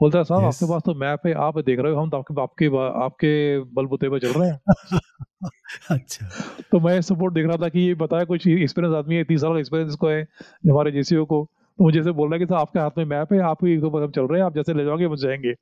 [0.01, 2.41] बोलता है साहब आपके पास तो मैप है आप देख रहे हो हम तो आपके
[2.43, 2.67] आपके
[3.05, 4.61] आपके बलबूते पे चल रहे हैं।
[5.91, 6.29] अच्छा।
[6.73, 9.53] तो मैं सपोर्ट देख रहा था कि ये बताया कुछ एक्सपीरियंस आदमी है तीस साल
[9.53, 10.23] का एक्सपीरियंस को है
[10.71, 11.45] हमारे जेसीओ को।
[11.79, 13.91] तो मुझे बोल रहा है कि साहब आपके हाथ में मैप है आप ही तो
[13.91, 15.53] हम चल रहे हैं आप जैसे ले जाओगे हम जाएँगे।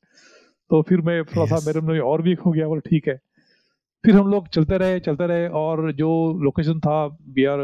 [0.70, 3.16] तो फिर मैं थोड़ा सा मेरे में और वीक हो गया बोल ठीक है।
[4.04, 6.10] फिर हम लोग चलते रहे चलते रहे और जो
[6.42, 7.58] लोकेशन था B R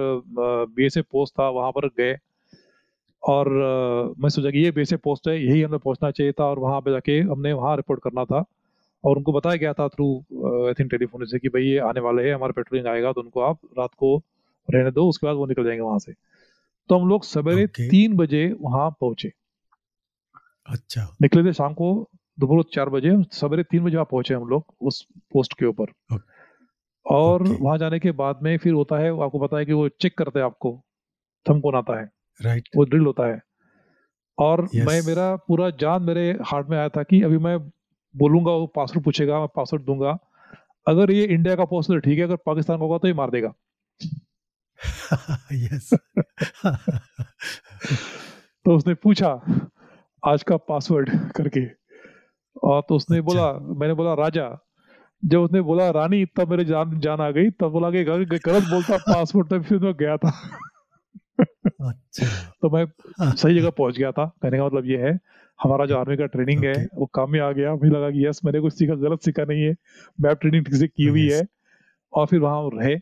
[0.77, 2.15] B S post था वहाँ पर गए।
[3.23, 6.59] और अ, मैं सोचा कि ये बेसिक पोस्ट है यही हमें पहुँचना चाहिए था और
[6.59, 8.45] वहाँ पे जाके हमने वहाँ रिपोर्ट करना था।
[9.05, 10.19] और उनको बताया गया था थ्रू
[10.67, 13.41] आई थिंक टेलीफोन से कि भाई ये आने वाले हैं हमारा पेट्रोलिंग आएगा तो उनको
[13.41, 14.23] आप रात को
[14.71, 16.13] रहने दो उसके बाद वो निकल जाएँगे वहाँ से।
[16.89, 19.33] तो हम लोग सवेरे ओके तीन बजे वहाँ पहुँचे।
[20.69, 22.09] अच्छा। निकले थे शाम को
[22.41, 26.19] दोपहर चार बजे सवेरे तीन बजे वहाँ पहुँचे हम लोग उस पोस्ट के ऊपर। ओ-
[27.07, 29.89] और ओके वहाँ जाने के बाद में फिर होता है आपको पता है कि वो
[29.89, 30.81] चेक करते हैं आपको
[31.49, 33.41] थम कौन आता है। राइट वो ड्रिल होता है।
[34.39, 34.87] और yes.
[34.87, 37.59] मैं मेरा पूरा जान मेरे हार्ट में आया था कि अभी मैं
[38.15, 40.19] बोलूँगा वो पासवर्ड पूछेगा मैं पासवर्ड दूँगा।
[40.87, 43.53] अगर ये इंडिया का तो ठीक है अगर पाकिस्तान का होगा तो ये मार देगा।
[45.53, 45.91] यस
[48.65, 49.29] तो उसने पूछा
[50.23, 51.61] आज का पासवर्ड करके।
[52.65, 54.49] और तो उसने अच्छा। बोला मैंने बोला राजा।
[55.25, 58.97] जब उसने बोला रानी तब मेरे जान जान आ गई। तब बोला कि गलत बोलता
[58.97, 60.33] पासवर्ड तब फिर मैं गया था।
[61.39, 62.27] अच्छा।
[62.63, 62.85] तो मैं
[63.33, 65.19] सही जगह पहुँच गया था। कहने का मतलब ये है
[65.59, 68.41] हमारा जो आर्मी का ट्रेनिंग है वो काम में आ गया। मुझे लगा कि यस
[68.45, 69.75] मैंने कुछ सीखा गलत सीखा नहीं है।
[70.19, 71.43] मैं ट्रेनिंग ठीक से की हुई है।
[72.13, 72.97] और फिर वहाँ रहे।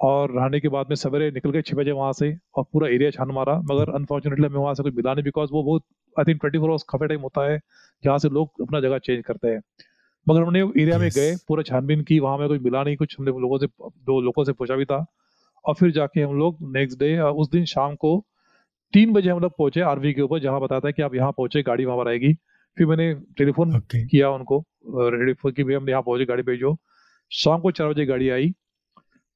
[0.00, 3.10] और रहने के बाद में सवेरे निकल गए छह बजे वहाँ से और पूरा एरिया
[3.10, 5.84] छान मारा। मगर अनफॉर्चुनेटली हमें वहाँ से कुछ मिला नहीं बिकॉज़ वो बहुत
[6.16, 7.60] I think twenty four hours काफ़ी टाइम होता है
[8.04, 9.60] जहाँ से लोग अपना जगह चेंज करते हैं।
[10.26, 13.32] मगर हमने एरिया में गए पूरा छानबीन की। वहाँ में कुछ मिला नहीं। कुछ हमने
[13.40, 15.04] लोगों से दो लोगों से पूछा भी था।
[15.64, 18.24] और फिर जाके हम लोग नेक्स्ट डे उस दिन शाम को
[18.92, 21.62] तीन बजे हम लोग पहुँचे आरवी के ऊपर जहाँ बताता है कि आप यहाँ पहुँचे
[21.62, 22.34] गाड़ी वहाँ पर आएगी
[22.76, 24.06] फिर मैंने टेलीफोन Okay.
[24.10, 26.76] किया उनको रेडी की भी हम यहाँ पहुँचे गाड़ी भेजो
[27.30, 28.52] शाम को चार बजे गाड़ी आई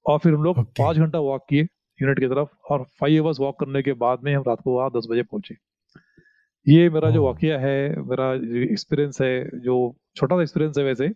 [0.06, 0.70] और फिर हम लोग Okay.
[0.78, 1.62] पाँच घंटा वॉक किए
[2.02, 4.90] यूनिट की तरफ़ और फाइव आवर्स वॉक करने के बाद में हम रात को वहाँ
[4.90, 5.54] दस बजे पहुँचे
[6.66, 7.24] ये मेरा जो.
[7.24, 8.32] वाकया है मेरा
[8.72, 11.10] एक्सपीरियंस है जो छोटा सा एक्सपीरियंस है वैसे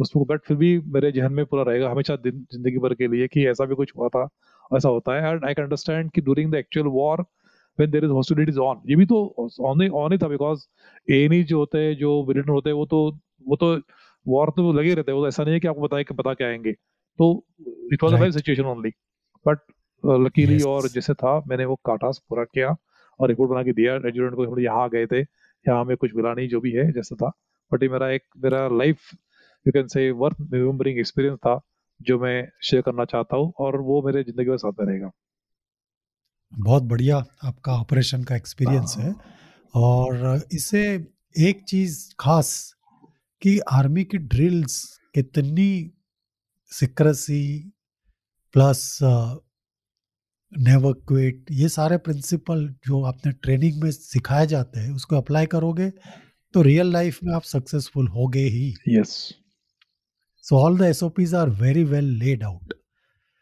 [0.00, 3.46] उसको बट फिर भी मेरे जहन में पूरा रहेगा हमेशा ज़िंदगी भर के लिए कि
[3.46, 4.28] ऐसा भी कुछ हुआ था
[4.70, 7.20] ऐसा होता है। एंड आई कैन अंडरस्टैंड कि during the actual war
[7.78, 9.24] when there is hostilities on ये भी तो
[9.60, 10.66] ऑन ही ऑन ही था बिकॉज़
[11.08, 13.00] एनी जो होते हैं जो विलेन होते हैं वो तो
[13.48, 13.74] वो तो
[14.26, 16.32] वॉर तो लगे रहते हैं। वो तो ऐसा नहीं है कि आपको बताए कि बता
[16.34, 17.26] के आएँगे। तो
[17.92, 18.34] it was a Right.
[18.34, 18.90] Situation only
[19.46, 19.58] but
[20.04, 22.74] luckily और जैसे था मैंने वो काटास पूरा किया
[23.20, 26.32] और रिपोर्ट बना के दिया। रेजिडेंट को हम यहाँ गए थे। यहाँ हमें कुछ मिला
[26.34, 27.30] नहीं जो भी है जैसा था।
[27.72, 28.98] बट ये मेरा एक मेरा life
[29.66, 31.54] you can say worth remembering experience था।
[32.00, 35.10] जो मैं शेयर करना चाहता हूँ और वो मेरे ज़िंदगी में साथ में रहेगा।
[36.52, 39.14] बहुत बढ़िया आपका ऑपरेशन का एक्सपीरियंस है।
[39.74, 40.82] और इससे
[41.40, 42.74] एक चीज़ खास
[43.42, 44.82] कि आर्मी की ड्रिल्स
[45.14, 45.70] कितनी
[46.72, 47.44] सिक्रेसी
[48.54, 48.98] प्लस
[50.52, 55.90] नेवर क्विट ये सारे प्रिंसिपल जो आपने ट्रेनिंग में सिखाए जाते हैं उसको अप्लाई करोगे
[56.54, 59.12] तो रियल लाइफ में आप सक्सेसफुल होगे ही। Yes
[60.44, 62.74] so all the S R very well laid out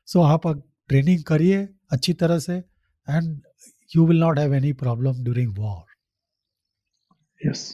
[0.09, 0.47] so आप
[0.89, 2.55] ट्रेनिंग करिए अच्छी तरह से
[3.09, 3.41] and
[3.91, 5.85] you will not have any problem during war
[7.41, 7.67] yes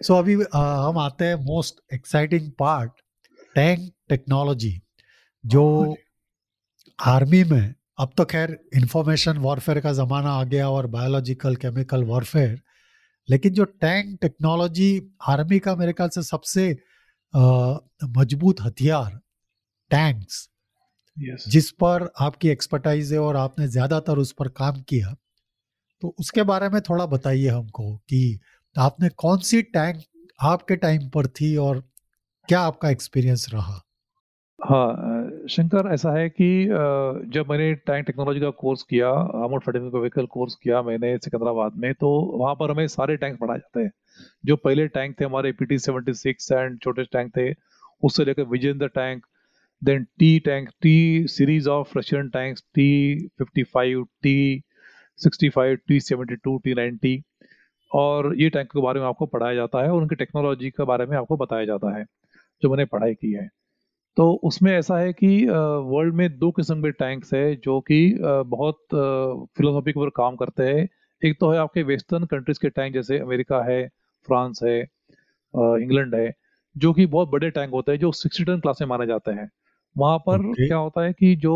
[0.00, 2.92] so अभी अ, हम आते हैं most exciting part
[3.54, 4.80] tank technology
[5.44, 5.64] जो
[6.98, 12.60] आर्मी में अब तो खैर इंफॉर्मेशन वॉरफेयर का ज़माना आ गया और बायोलॉजिकल केमिकल वॉरफेयर
[13.28, 14.90] लेकिन जो टैंक टेक्नोलॉजी
[15.28, 16.64] आर्मी का मेरे ख्याल से सबसे
[18.04, 19.20] मज़बूत हथियार
[19.90, 20.48] टैंक्स
[21.16, 21.48] yes.
[21.48, 25.14] जिस पर आपकी एक्सपर्टाइज है और आपने ज़्यादातर उस पर काम किया
[26.02, 28.40] तो उसके बारे में थोड़ा बताइए हमको कि
[28.78, 30.02] आपने कौन सी टैंक
[30.42, 31.88] आपके टाइम पर थी और
[32.48, 33.80] क्या आपका एक्सपीरियंस रहा
[34.58, 34.88] हाँ
[35.40, 36.66] शंकर, ऐसा है कि
[37.32, 41.92] जब मैंने टैंक टेक्नोलॉजी का कोर्स किया आर्मोड फाइटिंग व्हीकल कोर्स किया मैंने सिकंदराबाद में
[41.94, 43.90] तो वहाँ पर हमें सारे टैंक पढ़ाए जाते हैं।
[44.46, 47.52] जो पहले टैंक थे हमारे पीटी सेवेंटी सिक्स एंड छोटे टैंक थे,
[48.02, 49.22] उससे लेकर Vijendra tank,
[49.82, 54.62] then T tank, T series of Russian tanks, T fifty five, T
[55.18, 57.22] sixty five, T seventy two, T ninety
[57.90, 61.06] और ये टैंक के बारे में आपको पढ़ाया जाता है और उनकी टेक्नोलॉजी के बारे
[61.06, 62.04] में आपको बताया जाता है,
[62.62, 63.48] जो मैंने पढ़ाई की है।
[64.20, 65.28] तो उसमें ऐसा है कि
[65.84, 68.78] वर्ल्ड में दो किस्म के टैंक्स है जो कि बहुत
[69.56, 70.88] फिलोसॉफी के ऊपर काम करते हैं।
[71.22, 73.78] एक तो है आपके वेस्टर्न कंट्रीज़ के टैंक जैसे अमेरिका है
[74.28, 76.32] फ्रांस है इंग्लैंड है
[76.76, 79.48] जो कि बहुत बड़े टैंक होते हैं जो सिक्सटी टन क्लास में माने जाते हैं।
[79.96, 80.66] वहाँ पर Okay.
[80.66, 81.54] क्या होता है कि जो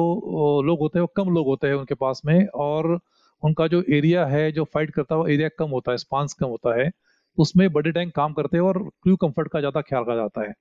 [0.66, 2.88] लोग होते हैं वो कम लोग होते हैं उनके पास में और
[3.42, 6.46] उनका जो एरिया है जो फाइट करता है वो एरिया कम होता है स्पांस कम
[6.46, 6.90] होता है।
[7.38, 10.52] उसमें बड़े टैंक काम करते हैं और क्रू कंफर्ट का ज़्यादा ख्याल रखा जाता है।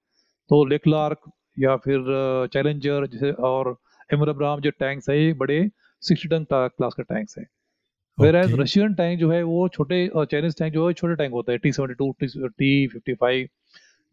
[0.49, 2.03] तो लेक्लार्क या फिर
[2.53, 3.75] चैलेंजर जैसे और
[4.09, 5.59] एमर अब्राहम जो टैंक्स है ये बड़े
[6.01, 7.45] सिक्सटी टन क्लास के टैंक्स है।
[8.17, 11.51] वेर एज रशियन टैंक जो है वो छोटे चाइनीज़ टैंक जो है छोटे टैंक होते
[11.51, 12.11] हैं T seventy two
[12.49, 13.47] T fifty five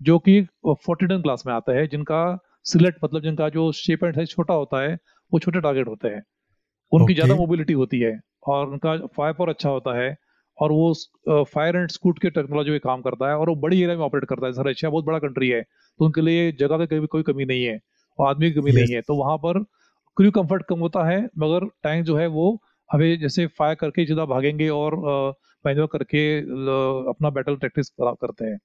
[0.00, 2.22] जो कि फोर्टी टन क्लास में आता है जिनका
[2.66, 4.94] सिलेट मतलब जिनका जो शेप एंड साइज़ छोटा होता है
[5.32, 6.22] वो छोटे टारगेट होते हैं।
[6.92, 7.14] उनकी Okay.
[7.16, 10.16] ज़्यादा मोबिलिटी होती है और उनका फायर पावर अच्छा होता है
[10.58, 13.96] और वो फायर एंड स्कूट के टेक्नोलॉजी में काम करता है और वो बड़ी एरिया
[13.96, 15.60] में ऑपरेट करता है। सर रशिया बहुत बड़ा कंट्री है
[16.00, 17.78] तो उनके लिए जगह की कभी कोई कमी नहीं है
[18.18, 18.80] और आदमी की कमी Yes.
[18.80, 19.58] नहीं है। तो वहाँ पर
[20.16, 22.46] क्रू कंफर्ट कम होता है मगर टैंक जो है वो
[22.90, 24.96] हमें जैसे फायर करके सीधा भागेंगे और
[25.64, 26.22] मैनुअल करके
[27.10, 28.58] अपना बैटल प्रैक्टिस करते हैं।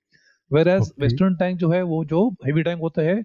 [0.52, 3.24] वेर एज वेस्टर्न टैंक जो है वो जो हैवी टैंक होते हैं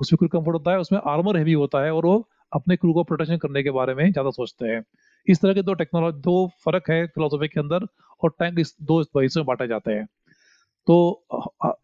[0.00, 2.16] उसमें क्रू कंफर्ट होता है उसमें आर्मर हैवी होता है और वो
[2.52, 4.82] अपने क्रू को प्रोटेक्शन करने के बारे में ज़्यादा सोचते हैं।
[5.28, 7.86] इस तरह के दो टेक्नोलॉजी दो फ़र्क है फिलोसफी के अंदर
[8.22, 10.06] और टैंक इस दो हिस्सों में बांटे जाते हैं।
[10.86, 10.96] तो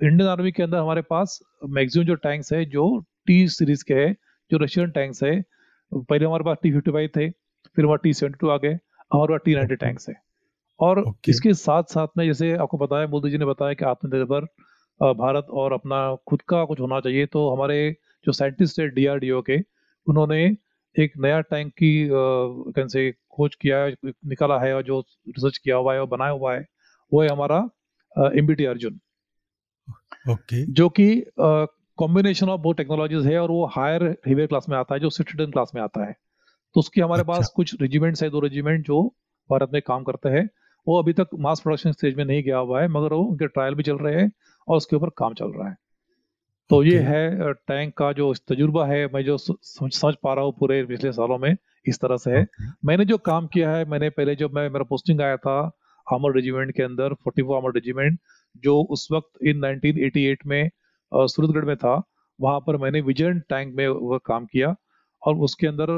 [0.03, 1.39] इंडियन आर्मी के अंदर हमारे पास
[1.71, 2.87] मैक्सिमम जो टैंक्स है जो
[3.27, 4.13] टी सीरीज़ के है
[4.51, 5.41] जो रशियन टैंक्स है
[5.93, 8.79] पहले हमारे पास टी फिफ्टी फाइव थे फिर हमारे टी सेवेंटी टू आ गए
[9.13, 10.15] हमारे पास टी नाइनटी टैंक्स है
[10.81, 11.31] और Okay.
[11.31, 14.45] इसके साथ साथ में जैसे आपको बताया मोदी जी ने बताया कि आत्मनिर्भर
[15.01, 17.79] भारत और अपना खुद का कुछ होना चाहिए तो हमारे
[18.27, 19.59] जो साइंटिस्ट है डीआरडीओ के
[20.07, 20.45] उन्होंने
[20.97, 21.93] एक नया टैंक की
[22.77, 26.33] कैन से खोज किया है निकाला है और जो रिसर्च किया हुआ है और बनाया
[26.33, 26.65] हुआ है
[27.13, 27.59] वो है हमारा
[28.17, 28.99] एमबीटी अर्जुन
[30.31, 34.95] ओके जो कि कॉम्बिनेशन ऑफ़ बहुत टेक्नोलॉजीज़ है और वो हायर हेवियर क्लास में आता
[34.95, 36.13] है जो सिक्सटी क्लास में आता है।
[36.75, 39.03] तो उसकी हमारे अच्छा। पास कुछ रेजिमेंट्स है दो रेजिमेंट जो
[39.51, 40.49] भारत में काम करते हैं।
[40.87, 43.75] वो अभी तक मास प्रोडक्शन स्टेज में नहीं गया हुआ है मगर वो उनके ट्रायल
[43.75, 44.31] भी चल रहे हैं
[44.69, 45.77] और उसके ऊपर काम चल रहा है।
[46.71, 50.55] तो ये है टैंक का जो तजुर्बा है मैं जो समझ समझ पा रहा हूँ
[50.59, 52.71] पूरे पिछले सालों में इस तरह से है। Okay.
[52.85, 55.61] मैंने जो काम किया है मैंने पहले जब मैं मेरा पोस्टिंग आया था
[56.13, 58.19] आर्मर रेजिमेंट के अंदर 44 आर्मर रेजिमेंट
[58.65, 60.71] जो उस वक्त इन 1988 में
[61.13, 62.03] सूरतगढ़ में था,
[62.39, 64.75] वहाँ पर मैंने विजन टैंक में वह काम किया
[65.23, 65.91] और उसके अंदर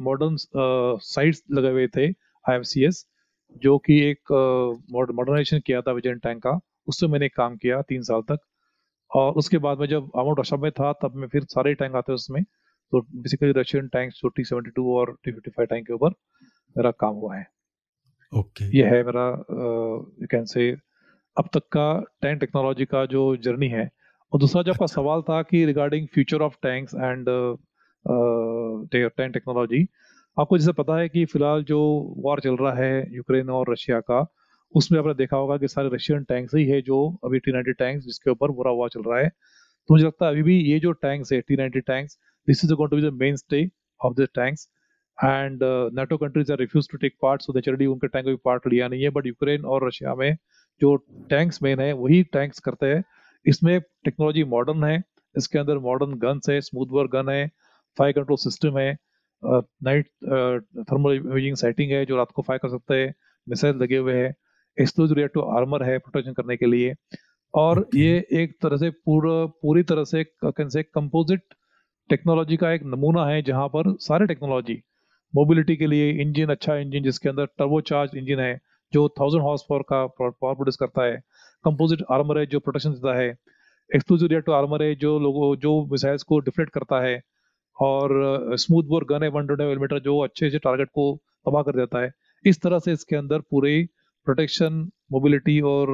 [0.00, 0.36] मॉडर्न
[1.04, 2.06] साइट्स लगे हुए थे
[2.44, 3.04] आईएफसीएस
[3.62, 4.32] जो कि एक
[4.92, 8.38] मॉडर्नाइजेशन किया था विजन टैंक का, उससे मैंने काम किया तीन साल तक।
[9.10, 12.12] और उसके बाद में जब आमोड रशा में था, तब मैं फिर सारे टैंक आते
[12.12, 15.92] उसमें तो बेसिकली रशियन टैंक जो टी सेवेंटी टू और टी फिफ्टी फाइव टैंक के
[15.94, 16.10] ऊपर
[16.76, 17.46] मेरा काम हुआ है।
[18.32, 19.24] ओके ये है मेरा
[20.20, 20.70] यू कैन से
[21.36, 21.86] अब तक का
[22.22, 23.88] टैंक टेक्नोलॉजी का जो जर्नी है।
[24.32, 27.26] और दूसरा जो आपका अच्छा। सवाल था कि regarding future of tanks and
[28.92, 29.86] tank technology
[30.36, 31.80] आपको जैसे पता है कि फ़िलहाल जो
[32.18, 34.24] वॉर चल रहा है यूक्रेन और रशिया का
[34.74, 38.04] उसमें आपने देखा होगा कि सारे रशियन टैंक्स ही है जो अभी टी नाइनटी टैंक्स
[38.06, 40.92] जिसके ऊपर बुरा वॉर चल रहा है। तो मुझे लगता है अभी भी ये जो
[41.02, 42.18] टैंक्स है T ninety tanks
[42.48, 43.68] this is going to be the main stay
[44.00, 44.68] of the tanks
[45.18, 45.60] and
[45.94, 49.02] NATO countries are refuse to take part so naturally उनके टैंक भी पार्ट लिया नहीं
[49.02, 50.36] है बट यूक्रेन और रशिया में
[50.80, 50.94] जो
[51.30, 53.02] टैंक्स मेन है वही टैंक्स करते हैं।
[53.46, 55.02] इसमें टेक्नोलॉजी मॉडर्न है
[55.34, 57.46] इसके अंदर मॉडर्न गन्स है स्मूथ वर्क गन है
[57.98, 58.92] फायर कंट्रोल सिस्टम है
[59.42, 60.06] नाइट
[60.90, 63.12] थर्मल इमेजिंग सेटिंग है जो रात को फायर कर सकते हैं
[63.46, 64.34] मिसाइल लगे हुए हैं।
[64.78, 66.94] एक्सप्लोजिव रिएक्टिव आर्मर है प्रोटेक्शन करने के लिए।
[67.54, 71.54] और ये एक तरह से पूरा पूरी तरह से कैन से कंपोजिट
[72.10, 74.74] टेक्नोलॉजी का एक नमूना है जहाँ पर सारे टेक्नोलॉजी
[75.34, 78.58] मोबिलिटी के लिए इंजन अच्छा इंजन जिसके अंदर टर्बोचार्ज इंजन है,
[78.92, 81.16] जो थाउज़ेंड हॉर्स पावर का पावर प्रोड्यूस करता है।
[81.64, 83.28] कंपोजिट आर्मर है जो प्रोटेक्शन देता है।
[83.90, 87.20] एक्सप्लोजिव रिएक्टिव आर्मर है जो लोगों, जो मिसाइल्स को डिफ्लेक्ट करता है।
[87.76, 91.04] और स्मूथ बोर गन है वन ट्वेंटी जो अच्छे से टारगेट को
[91.46, 92.10] तबाह कर देता है।
[92.44, 93.72] इस तरह से इसके अंदर पूरे
[94.26, 94.74] प्रोटेक्शन
[95.12, 95.88] मोबिलिटी और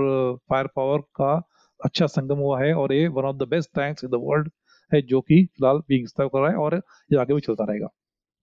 [0.50, 1.32] फायर पावर का
[1.80, 4.50] अच्छा संगम हुआ है और ये one of the best tanks in the world
[4.92, 6.74] है जो कि फ़िलहाल इस्तेमाल कर रहा है और
[7.10, 7.88] ये आगे भी चलता रहेगा।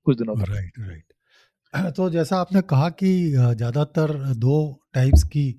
[0.05, 1.93] कुछ दिनों तक। Right right.
[1.93, 4.57] तो जैसा आपने कहा कि ज़्यादातर दो
[4.93, 5.51] टाइप्स की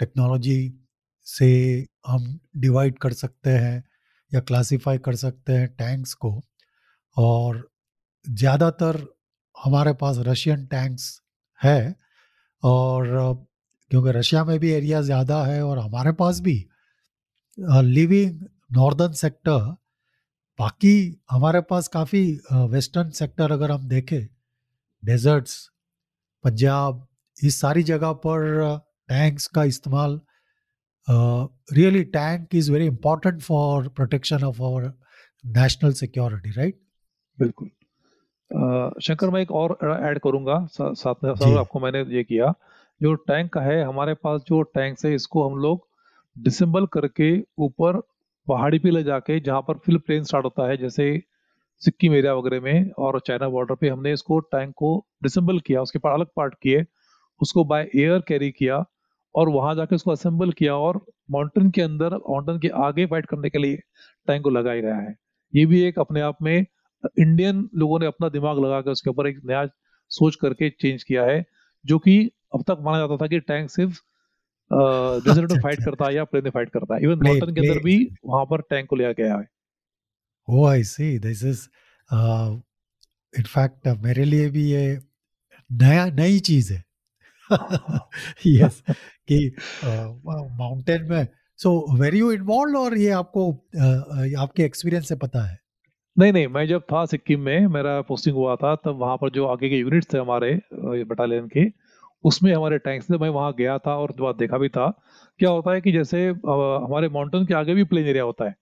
[0.00, 0.58] टेक्नोलॉजी
[1.26, 1.48] से
[2.06, 3.82] हम डिवाइड कर सकते हैं
[4.32, 6.40] या क्लासिफाई कर सकते हैं टैंक्स को,
[7.16, 7.68] और
[8.24, 9.06] ज़्यादातर
[9.56, 11.20] हमारे पास रशियन टैंक्स
[11.60, 11.94] है,
[12.62, 13.44] और
[13.90, 16.54] क्योंकि रशिया में भी एरिया ज़्यादा है और हमारे पास भी
[17.58, 18.40] लिविंग
[18.72, 19.74] नॉर्दर्न सेक्टर
[20.58, 24.26] बाकी हमारे पास काफ़ी वेस्टर्न सेक्टर अगर हम देखें
[25.04, 25.70] डेजर्ट्स
[26.44, 27.06] पंजाब
[27.44, 30.20] इस सारी जगह पर टैंक्स का इस्तेमाल
[31.72, 34.92] really tank is very important for protection of our
[35.46, 36.80] national security right
[37.38, 37.70] बिल्कुल
[39.02, 42.52] शंकर मैं एक और ऐड करूँगा सा, साथ में। साथ आपको मैंने ये किया
[43.02, 45.88] जो टैंक है हमारे पास जो टैंक है इसको हम लोग
[46.38, 48.00] डिसम्बल करके ऊपर
[48.48, 51.22] पहाड़ी पे ले जाके, जहाँ पर फिल प्लेन स्टार्ट होता है, जैसे
[51.82, 55.98] सिक्किम एरिया वगैरह में और चाइना बॉर्डर पे हमने इसको टैंक को डिसम्बल किया, उसके
[55.98, 56.84] पास अलग पार्ट किए,
[57.40, 58.84] उसको बाय एयर कैरी किया
[59.34, 63.50] और वहाँ जाके उसको असेंबल किया और माउंटेन के अंदर माउंटेन के आगे फाइट करने
[63.50, 63.76] के लिए
[64.28, 65.14] टैंक को लगाया गया है।
[65.52, 66.56] ये भी एक अपने आप में
[67.18, 69.66] इंडियन लोगों ने अपना दिमाग लगा के उसके ऊपर एक नया
[70.10, 71.44] सोच करके चेंज किया है,
[71.84, 72.18] जो कि
[72.54, 74.00] अब तक माना जाता था कि टैंक सिर्फ़
[74.72, 77.02] डेजर्ट में अच्छा, फाइट अच्छा। करता है या प्लेन में फाइट करता है?
[77.02, 81.44] इवन माउंटेन के अंदर भी वहाँ पर टैंक को लिया गया है। I see this
[81.44, 81.68] is
[83.38, 84.98] in fact मेरे लिए भी ये
[85.72, 86.84] नया नई चीज़ है।
[88.46, 88.82] यस
[89.32, 89.54] कि
[90.56, 91.26] माउंटेन में।
[91.56, 95.58] सो वेरी यू इन्वॉल्व और ये आपको uh, आपके एक्सपीरियंस से पता है?
[96.18, 99.46] नहीं नहीं मैं जब था सिक्किम में मेरा पोस्टिंग हुआ था तब वहाँ पर जो
[99.46, 100.60] आगे के यूनिट्स थे हमारे
[101.04, 101.85] बटालियन के
[102.24, 104.88] उसमें हमारे टैंक्स थे मैं वहाँ गया था और बात देखा भी था
[105.40, 108.54] क्या होता है कि जैसे हमारे माउंटेन के आगे भी प्लेन एरिया होता है।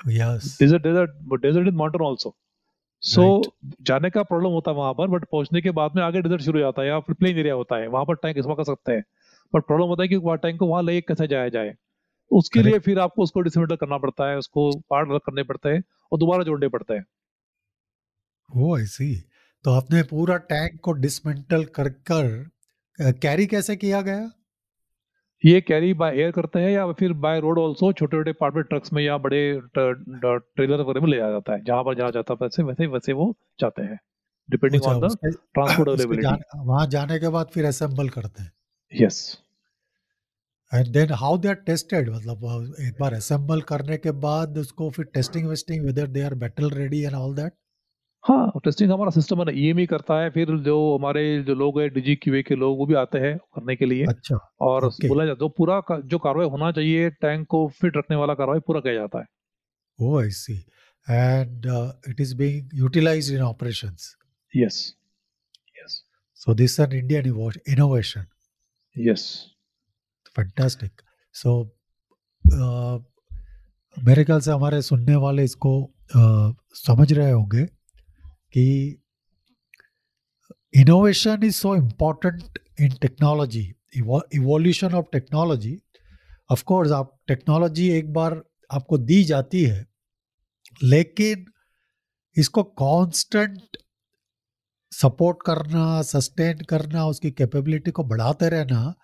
[0.00, 2.36] Desert desert desert in mountain also
[3.02, 3.24] so
[3.82, 6.58] जाने का प्रॉब्लम होता है वहाँ पर बट पहुँचने के बाद में आगे डेजर्ट शुरू
[6.58, 8.92] हो जाता है या फिर प्लेन एरिया होता है वहाँ पर टैंक इस्तेमाल कर सकते
[8.92, 9.02] हैं।
[9.54, 11.74] बट प्रॉब्लम होता है कि वहाँ टैंक को वहाँ ले कैसे जाया जाए।
[12.30, 15.82] उसके लिए फिर आपको उसको डिसमेंटल करना पड़ता है उसको पार्ट अलग करने पड़ते हैं
[16.12, 17.04] और दोबारा जोड़ने पड़ते हैं।
[18.48, 19.14] ओ आई सी
[19.64, 22.28] तो आपने पूरा टैंक को डिसमेंटल कर कर
[23.00, 24.30] कैरी कैसे किया गया?
[25.44, 28.92] ये कैरी बाय एयर करते हैं या फिर बाय रोड ऑल्सो छोटे छोटे पार्टमेंट ट्रक्स
[28.92, 32.38] में या बड़े ट्रेलर वगैरह में ले जाया जाता है। जहाँ पर जहाँ जाता है
[32.42, 33.98] वैसे वैसे वैसे वो जाते हैं।
[34.50, 38.52] Depending on the transport availability जान- वहाँ जाने के बाद फिर असेंबल करते हैं।
[38.92, 39.38] Yes
[40.74, 45.04] and then how they are tested मतलब एक बार असेंबल करने के बाद उसको फिर
[45.04, 47.52] testing wasting whether they are battle ready and all that
[48.22, 52.16] हाँ टेस्टिंग हमारा सिस्टम है ईएमई करता है फिर जो हमारे जो लोग हैं डीजी
[52.16, 54.86] क्यूए के लोग वो भी आते हैं करने के लिए। अच्छा और.
[54.86, 58.58] बोला जाता है पूरा का- जो कार्रवाई होना चाहिए टैंक को फिट रखने वाला कार्रवाई
[58.58, 59.24] पूरा किया जाता है।
[60.02, 60.58] Oh i see.
[61.10, 64.00] And uh, it is being utilized in operations.
[64.56, 64.94] Yes
[65.68, 66.02] yes
[66.48, 68.24] so this is an indian inno- innovation.
[68.98, 69.46] Yes
[70.36, 70.92] fantastic
[71.32, 71.76] so
[74.04, 77.77] मेरे ख्याल से हमारे सुनने वाले इसको uh, समझ रहे होंगे।
[78.54, 78.64] कि
[80.74, 83.62] innovation is so important in technology
[83.96, 85.76] evolution of technology
[86.50, 89.84] of course आप टेक्नोलॉजी एक बार आपको दी जाती है,
[90.82, 91.44] लेकिन
[92.36, 93.76] इसको कांस्टेंट
[94.92, 98.94] सपोर्ट करना सस्टेन करना, उसकी कैपेबिलिटी को बढ़ाते रहना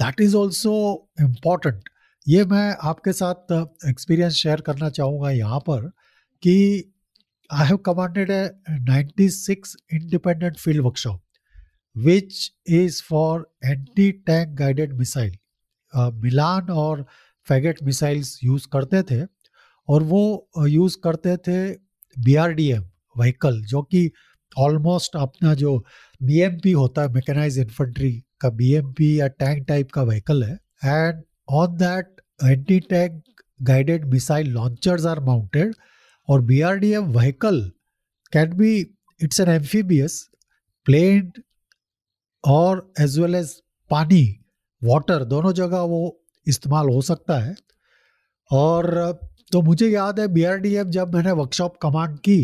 [0.00, 0.74] दैट इज़ ऑल्सो
[1.20, 1.88] इंपॉर्टेंट
[2.26, 3.52] ये मैं आपके साथ
[3.88, 5.88] एक्सपीरियंस शेयर करना चाहूँगा यहाँ पर
[6.42, 6.56] कि
[7.52, 8.48] I have commanded a
[8.86, 11.20] 96 independent field workshop,
[11.96, 12.38] which
[12.78, 15.34] is for anti tank guided missile.
[16.22, 17.04] Milan और
[17.46, 19.20] फैगेट मिसाइल्स यूज़ करते थे
[19.88, 20.22] और वो
[20.68, 21.58] यूज़ करते थे
[22.16, 22.82] B R D M
[23.16, 24.10] vehicle जो कि
[24.56, 25.76] ऑलमोस्ट अपना जो
[26.20, 30.02] बी एम पी होता है मैकेनाइज इन्फेंट्री का बी एम पी या टैंक टाइप का
[30.02, 30.54] व्हीकल है।
[30.84, 31.22] And
[31.60, 33.22] on that anti tank
[33.70, 35.74] guided missile launchers are mounted
[36.28, 37.60] और B R D M vehicle
[38.32, 38.76] can be
[39.22, 40.28] it's an amphibious
[40.84, 41.32] plane
[42.44, 44.24] और as well as पानी
[44.84, 47.56] water दोनों जगह वो इस्तेमाल हो सकता है।
[48.52, 49.12] और
[49.52, 50.44] तो मुझे याद है बी
[50.90, 52.40] जब मैंने वर्कशॉप कमांड की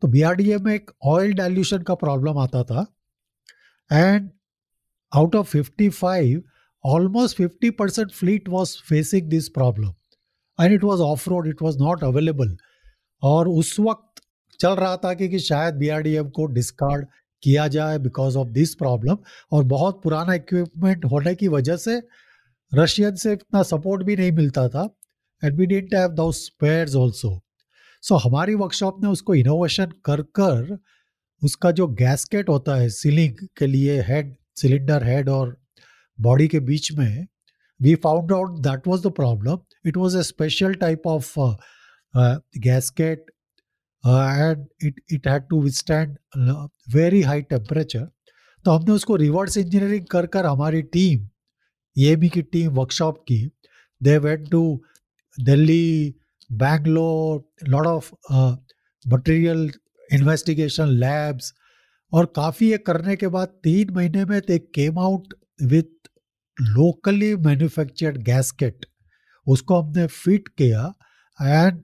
[0.00, 2.86] तो बी में एक ऑयल डाइल्यूशन का प्रॉब्लम आता था।
[3.92, 4.30] And
[5.14, 6.42] out of 55
[6.84, 9.92] almost 50% fleet was facing this problem.
[10.58, 12.50] And it was off road it was not available.
[13.22, 14.22] और उस वक्त
[14.60, 17.06] चल रहा था कि, कि शायद बीआरडीएम को डिस्कार्ड
[17.42, 19.16] किया जाए बिकॉज़ ऑफ़ दिस प्रॉब्लम
[19.52, 22.00] और बहुत पुराना इक्विपमेंट होने की वजह से
[22.72, 24.88] रशियन से इतना सपोर्ट भी नहीं मिलता था
[25.42, 27.40] and we didn't have two spares also
[28.02, 30.78] so हमारी वर्कशॉप ने उसको इनोवेशन कर कर
[31.42, 35.56] उसका जो गैसकेट होता है सीलिंग के लिए हेड सिलेंडर हेड और
[36.18, 37.26] बॉडी के बीच में
[37.80, 41.32] we found out that was the problem it was a special type of
[42.16, 43.30] gasket
[44.04, 46.16] and it it had to withstand
[46.94, 48.08] very high temperature
[48.64, 51.28] तो हमने उसको रिवर्स इंजीनियरिंग कर कर हमारी टीम
[51.96, 53.40] ये की टीम वर्कशॉप की
[54.00, 54.62] they went to
[55.38, 56.14] Delhi
[56.50, 58.10] Bangalore lot of
[59.04, 59.70] material
[60.10, 61.52] investigation labs
[62.12, 66.08] और काफ़ी ये करने के बाद तीन महीने में they came out with
[66.58, 68.86] locally manufactured gasket
[69.46, 70.92] उसको हमने फिट किया
[71.38, 71.82] एंड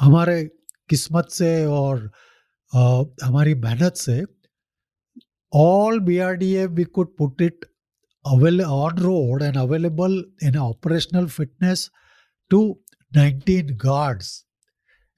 [0.00, 0.42] हमारे
[0.90, 2.10] किस्मत से और
[2.72, 4.22] uh, हमारी मेहनत से
[5.52, 7.64] all B R D A we could put it
[8.24, 11.90] avail on road and available in operational fitness
[12.50, 12.60] to
[13.12, 14.44] 19 guards.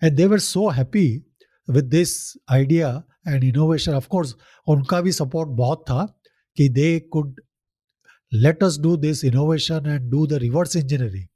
[0.03, 1.23] And they were so happy
[1.69, 3.95] with this idea and innovation.
[3.95, 4.35] Of course
[4.67, 6.05] उनका भी support बहुत था
[6.57, 7.41] कि they could
[8.33, 11.27] let us do this innovation and do the reverse engineering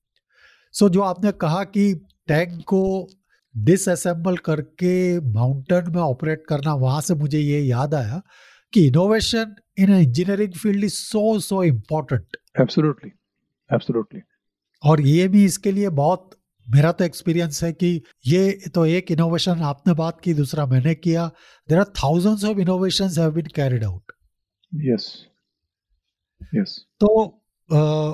[0.74, 1.92] so जो आपने कहा कि
[2.28, 2.83] tank को
[3.56, 8.22] डिसअसेंबल करके माउंटेन में ऑपरेट करना वहाँ से मुझे ये याद आया
[8.72, 13.10] कि innovation in engineering field is so so important absolutely
[13.74, 14.20] absolutely
[14.84, 16.30] और ये भी इसके लिए बहुत
[16.70, 21.26] मेरा तो एक्सपीरियंस है कि ये तो एक इनोवेशन आपने बात की दूसरा मैंने किया।
[21.68, 24.12] There are thousands of innovation have been carried out
[24.72, 25.26] yes
[26.54, 27.24] yes तो
[27.70, 28.12] आ,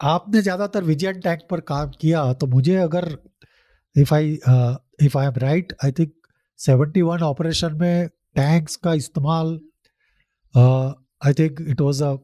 [0.00, 3.16] आपने ज़्यादातर विजयन टैंक पर काम किया तो मुझे अगर
[3.96, 4.38] if I
[5.02, 6.12] if I am right I think
[6.70, 9.60] 71 operation में टैंक्स का इस्तेमाल
[11.26, 12.16] I think it was a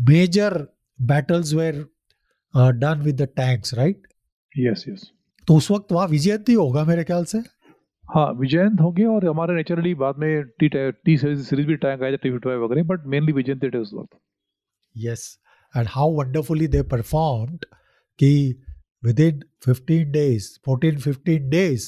[0.00, 0.66] major
[1.02, 1.86] battles were
[2.56, 4.02] done with the tanks right
[4.58, 5.10] yes yes
[5.48, 7.38] तो उस वक्त वहाँ विजयंत ही होगा मेरे ख्याल से?
[8.14, 12.12] हाँ विजयंत हो गया और हमारे नेचुरली बाद में टी टी सीरीज़ भी टैंक आया
[12.12, 14.18] था टी फिफ्टी वगैरह बट मेनली विजयंत थे उस वक्त।
[14.96, 15.38] Yes
[15.76, 17.64] and how wonderfully they performed
[18.18, 18.62] कि
[19.06, 21.82] in 15 days 14 15 days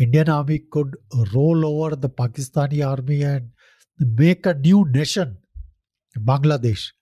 [0.00, 0.96] Indian army could
[1.34, 3.50] roll over the Pakistani army and
[4.18, 5.26] make a new nation
[6.18, 6.92] Bangladesh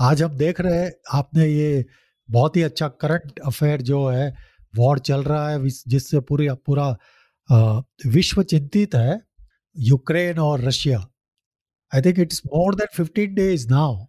[0.00, 1.86] आज हम देख रहे हैं आपने ये
[2.30, 4.36] बहुत ही अच्छा करंट अफेयर जो है
[4.76, 6.98] वॉर चल रहा है जिससे पूरी पूरा
[8.06, 9.20] विश्व चिंतित है
[9.78, 11.08] यूक्रेन और Russia
[11.94, 14.04] I think it's more than fifteen days now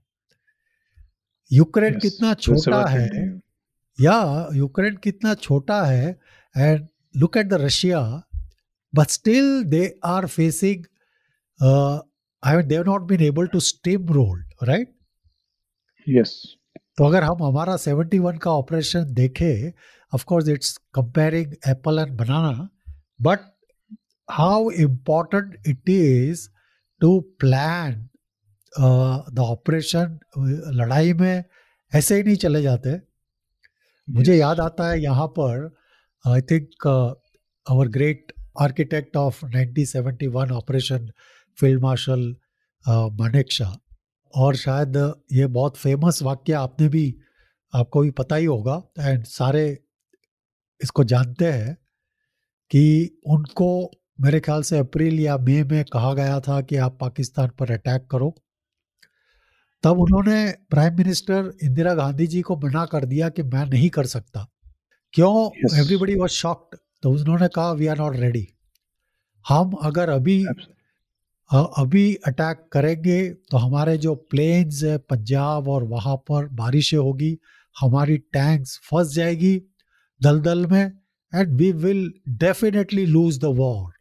[1.52, 3.42] Ukraine कितना छोटा है।
[4.02, 4.18] या
[4.56, 6.10] यूक्रेन कितना छोटा है
[6.56, 8.02] and look at the Russia
[8.94, 10.86] but still they are facing
[12.44, 13.60] I mean they have not been able to
[14.14, 14.96] steamrolled right
[16.08, 16.30] Yes.
[16.98, 19.72] तो अगर हम हमारा 71 का ऑपरेशन देखें
[20.14, 22.68] of course it's comparing apple and banana
[23.22, 23.40] but
[24.30, 26.48] how important it is
[27.02, 27.94] to plan
[28.74, 30.20] the operation
[30.80, 31.44] लड़ाई में
[31.92, 32.98] ऐसे ही नहीं चले जाते
[34.10, 34.36] मुझे.
[34.36, 35.70] याद आता है यहाँ पर
[36.26, 38.32] I think our great
[38.62, 41.12] architect of 1971 operation
[41.58, 42.36] field marshal
[43.52, 43.76] Manekshaw
[44.34, 44.98] और शायद
[45.32, 47.06] ये बहुत फ़ेमस वाक्य आपने भी
[47.74, 49.66] आपको भी पता ही होगा एंड सारे
[50.82, 51.76] इसको जानते हैं
[52.72, 52.84] कि
[53.28, 53.70] उनको
[54.22, 58.08] मेरे ख्याल से अप्रैल या मई में कहा गया था कि आप पाकिस्तान पर अटैक
[58.12, 58.36] करो
[59.84, 64.06] तब उन्होंने प्राइम मिनिस्टर इंदिरा गांधी जी को मना कर दिया कि मैं नहीं कर
[64.06, 64.46] सकता।
[65.14, 65.50] क्यों?
[65.80, 68.48] एवरीबडी वॉज़ शॉक्ड तो उन्होंने कहा वी आर नॉट रेडी
[69.46, 70.44] हम अगर अभी
[71.50, 73.20] अभी अटैक करेंगे
[73.52, 77.38] तो हमारे जो प्लेन्स है पंजाब और वहाँ पर बारिशें होगी
[77.76, 79.56] हमारी टैंक्स फंस जाएगी
[80.22, 80.84] दलदल में
[81.34, 82.12] and we will
[82.44, 83.92] definitely lose the war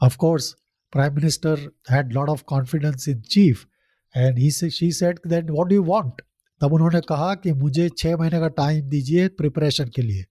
[0.00, 0.54] of course
[0.92, 3.66] prime minister had lot of confidence in chief
[4.14, 6.22] and he she said that what do you want
[6.60, 10.24] तब उन्होंने कहा कि मुझे छः महीने का टाइम दीजिए प्रिपरेशन के लिए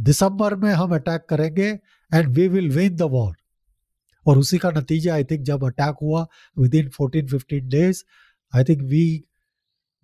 [0.00, 1.68] दिसंबर में हम अटैक करेंगे
[2.10, 3.34] and we will win the war
[4.26, 6.26] और उसी का नतीजा आई थिंक जब अटैक हुआ
[6.74, 8.02] within fourteen fifteen days
[8.52, 9.06] I think we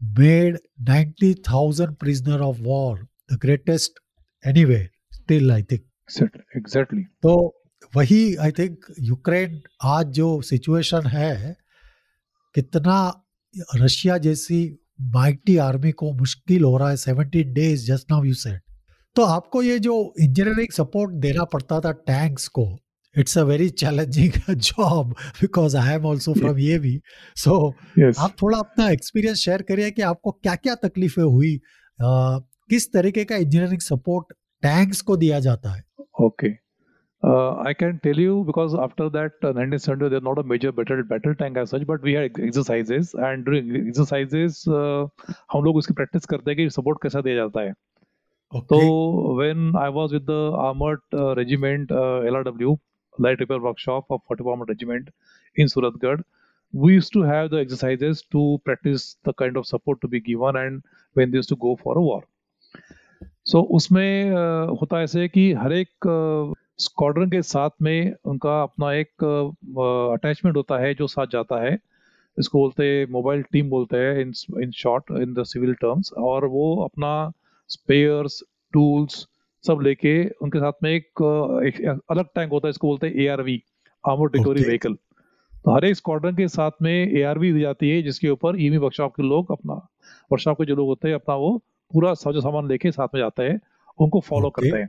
[0.00, 0.58] made
[0.88, 4.00] ninety thousand prisoner of war the greatest
[4.64, 5.82] anyway still I think.
[6.56, 7.02] Exactly.
[7.22, 7.32] तो
[7.94, 11.56] वही आई थिंक यूक्रेन आज जो सिचुएशन है
[12.54, 12.96] कितना
[13.76, 14.60] रशिया जैसी
[15.14, 18.60] माइटी आर्मी को मुश्किल हो रहा है seventeen days just now you said
[19.16, 22.66] तो आपको ये जो इंजीनियरिंग सपोर्ट देना पड़ता था टैंक्स को
[23.16, 27.00] it's a very challenging job because I am also from ये भी
[27.36, 27.56] सो
[27.98, 28.18] Yes.
[28.18, 32.38] आप थोड़ा अपना एक्सपीरियंस शेयर करिए कि आपको क्या क्या तकलीफें हुई अ,
[32.70, 34.32] किस तरीके का इंजीनियरिंग सपोर्ट
[34.62, 35.82] टैंक्स को दिया जाता है
[36.20, 36.54] okay Okay.
[37.23, 41.01] Uh, I can tell you because after that, uh, 1970, there's not a major battle
[41.11, 45.07] battle tank as such, but we had ex- exercises, and during exercises, uh,
[45.53, 47.73] हम लोग उसकी practice करते हैं कि सपोर्ट कैसा दिया जाता है
[48.71, 48.79] तो
[49.39, 52.75] when I was with the armored uh, regiment uh, LRW
[53.27, 55.09] light repair workshop of 44 armored regiment
[55.63, 56.21] in Suratgarh,
[56.73, 60.55] we used to have the exercises to practice the kind of support to be given
[60.57, 62.23] and when they used to go for a war.
[63.45, 66.07] सो उसमें अ, होता ऐसे कि हर एक
[66.80, 69.24] squadron के साथ में उनका अपना एक
[70.14, 71.78] अटैचमेंट होता है जो साथ जाता है
[72.38, 76.44] इसको बोलते हैं मोबाइल टीम बोलते हैं in in short in the civil terms और
[76.46, 77.10] वो अपना
[77.70, 78.42] स्पेयर्स
[78.74, 79.26] टूल्स
[79.64, 81.04] सब लेके उनके साथ में एक,
[81.66, 83.62] एक अलग टैंक होता है इसको बोलते हैं ARV
[84.04, 84.68] armoured recovery Okay.
[84.68, 84.94] Vehicle
[85.64, 89.14] तो हर एक स्क्वाड्रन के साथ में एआरवी दी जाती है जिसके ऊपर ईवी वर्कशॉप
[89.16, 89.74] के लोग अपना
[90.32, 91.56] वर्कशॉप के जो लोग होते हैं अपना वो
[91.92, 93.60] पूरा साजो सामान लेके साथ में जाते हैं
[93.98, 94.64] उनको फॉलो Okay.
[94.64, 94.88] करते हैं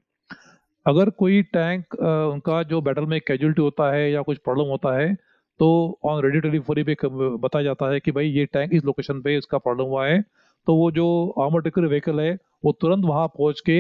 [0.86, 5.14] अगर कोई टैंक उनका जो बैटल में कैजुअलिटी होता है या कुछ प्रॉब्लम होता है
[5.60, 5.68] तो
[6.06, 6.96] ऑन रेडी टेलीफोनी पे
[7.38, 10.22] बताया जाता है कि भाई ये टैंक इस लोकेशन पे इसका प्रॉब्लम हुआ है।
[10.68, 11.06] तो वो जो
[11.40, 13.80] आर्मर टिकर व्हीकल है, वो तुरंत वहाँ पहुँच के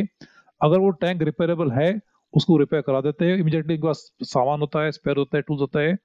[0.61, 1.99] अगर वो टैंक रिपेयरेबल है,
[2.33, 5.79] उसको रिपेयर करा देते हैं। इमीडिएटली पास सामान होता है स्पेयर होता है टूल्स होता
[5.79, 5.97] है।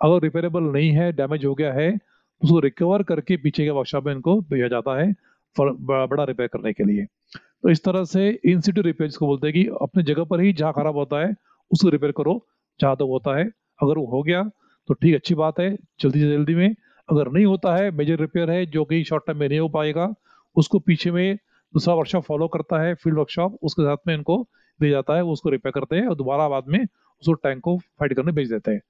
[0.00, 4.06] अगर रिपेयरेबल नहीं है डैमेज हो गया है तो उसको रिकवर करके पीछे के वर्कशॉप
[4.06, 5.12] में इनको भेजा जाता है।
[5.56, 9.46] बड़ा बड़ा रिपेयर करने के लिए। तो इस तरह से इन सिटी रिपेयर जिसको बोलते
[9.46, 11.34] हैं कि अपने जगह पर ही जहाँ खराब होता है
[11.70, 12.34] उसको रिपेयर करो
[12.80, 14.42] जहाँ तक होता है। अगर वो हो गया
[14.88, 16.74] तो ठीक अच्छी बात है जल्दी से जल्दी में।
[17.08, 20.12] अगर नहीं होता है मेजर रिपेयर है जो कि शॉर्ट टाइम में नहीं हो पाएगा
[20.56, 21.36] उसको पीछे में
[21.74, 24.42] दूसरा वर्कशॉप फॉलो करता है फ़ील्ड वर्कशॉप उसके साथ में इनको
[24.80, 27.76] दे जाता है वो उसको रिपेयर करते हैं और दोबारा बाद में उसको टैंक को
[27.78, 28.80] फाइट करने भेज देते हैं।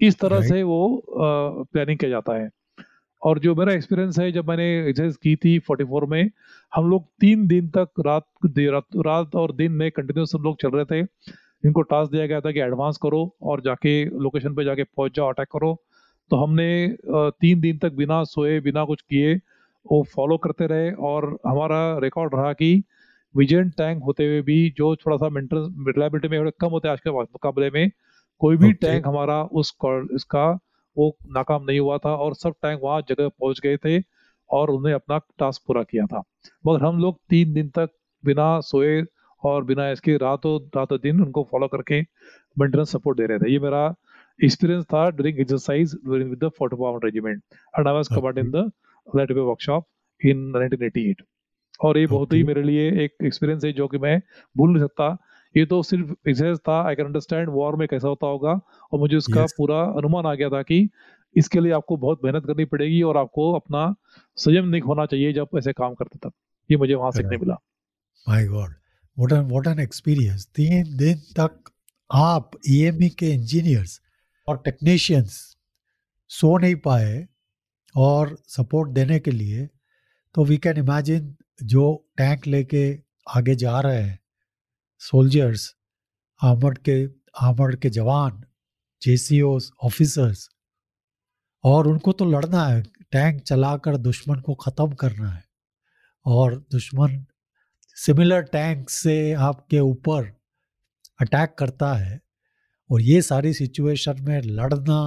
[0.00, 2.48] इस तरह से वो प्लानिंग किया जाता है।
[3.22, 6.30] और जो मेरा एक्सपीरियंस है जब मैंने एक्सरसाइज की थी 44 में
[6.74, 10.70] हम लोग तीन दिन तक रात रात, रात और दिन में कंटिन्यूस हम लोग चल
[10.70, 11.00] रहे थे
[11.64, 15.28] इनको टास्क दिया गया था कि एडवांस करो और जाके लोकेशन पे जाके पहुँच जाओ
[15.28, 15.82] अटैक करो
[16.30, 19.34] तो हमने तीन दिन तक बिना सोए बिना कुछ किए
[19.92, 22.82] वो फॉलो करते रहे और हमारा रिकॉर्ड रहा कि
[23.36, 27.00] विजन टैंक होते हुए भी जो थोड़ा सा मेंटेनेंस रिलायबिलिटी में कम होते हैं आज
[27.00, 27.90] के मुकाबले में
[28.38, 28.80] कोई भी Okay.
[28.80, 29.76] टैंक हमारा उस
[30.14, 30.58] इसका
[30.98, 34.00] वो नाकाम नहीं हुआ था और सब टैंक वहाँ जगह पहुँच गए थे
[34.50, 36.22] और उन्हें अपना टास्क पूरा किया था।
[36.66, 37.90] मगर हम लोग तीन दिन तक
[38.24, 39.02] बिना सोए
[39.42, 43.58] और बिना इसके रातों रातों दिन उनको फॉलो करके मेंटेनेंस सपोर्ट दे रहे थे। ये
[43.58, 43.86] मेरा
[44.38, 46.74] एक्सपीरियंस था during exercise with the fort
[47.04, 47.42] regiment
[47.78, 48.70] and I was covered in the
[49.16, 49.86] light workshop
[50.20, 51.22] in 1988
[51.80, 54.18] और ये बहुत ही मेरे लिए एक एक्सपीरियंस है जो कि मैं
[54.56, 55.16] भूल नहीं सकता
[55.58, 58.52] ये तो सिर्फ़ एक्सपीरियंस था। आई कैन अंडरस्टैंड वॉर में कैसा होता होगा।
[58.92, 59.52] और मुझे उसका Yes.
[59.52, 60.88] पूरा अनुमान आ गया था कि
[61.36, 63.94] इसके लिए आपको बहुत मेहनत करनी पड़ेगी और आपको अपना
[64.36, 66.32] संयम नहीं होना चाहिए जब ऐसे काम करते तब।
[66.70, 67.36] ये मुझे वहाँ सीखने.
[67.36, 67.54] मिला।
[68.28, 68.74] My god
[69.18, 71.70] what an what an experience तीन दिन तक
[72.14, 74.00] आप ईएमई के इंजीनियर्स
[74.48, 75.56] और टेक्नीशियंस
[76.30, 77.26] सो नहीं पाए
[77.96, 79.68] और सपोर्ट देने के लिए
[80.34, 81.84] तो वी कैन इमेजिन जो
[82.16, 82.84] टैंक लेके
[83.36, 84.18] आगे जा रहे हैं
[85.00, 85.74] सोल्जर्स
[86.40, 86.94] आर्मर्ड के
[87.46, 88.42] आर्मर्ड के जवान
[89.02, 90.48] जेसीओस ऑफिसर्स
[91.64, 92.82] और उनको तो लड़ना है।
[93.12, 95.42] टैंक चलाकर दुश्मन को ख़त्म करना है।
[96.26, 97.24] और दुश्मन
[97.96, 100.24] सिमिलर टैंक से आपके ऊपर
[101.20, 102.20] अटैक करता है।
[102.90, 105.00] और ये सारी सिचुएशन में लड़ना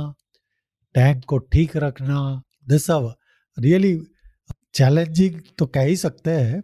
[0.96, 2.20] टैंक को ठीक रखना
[2.70, 3.14] दिस सब
[3.58, 3.96] रियली
[4.74, 6.62] चैलेंजिंग तो कह ही सकते हैं।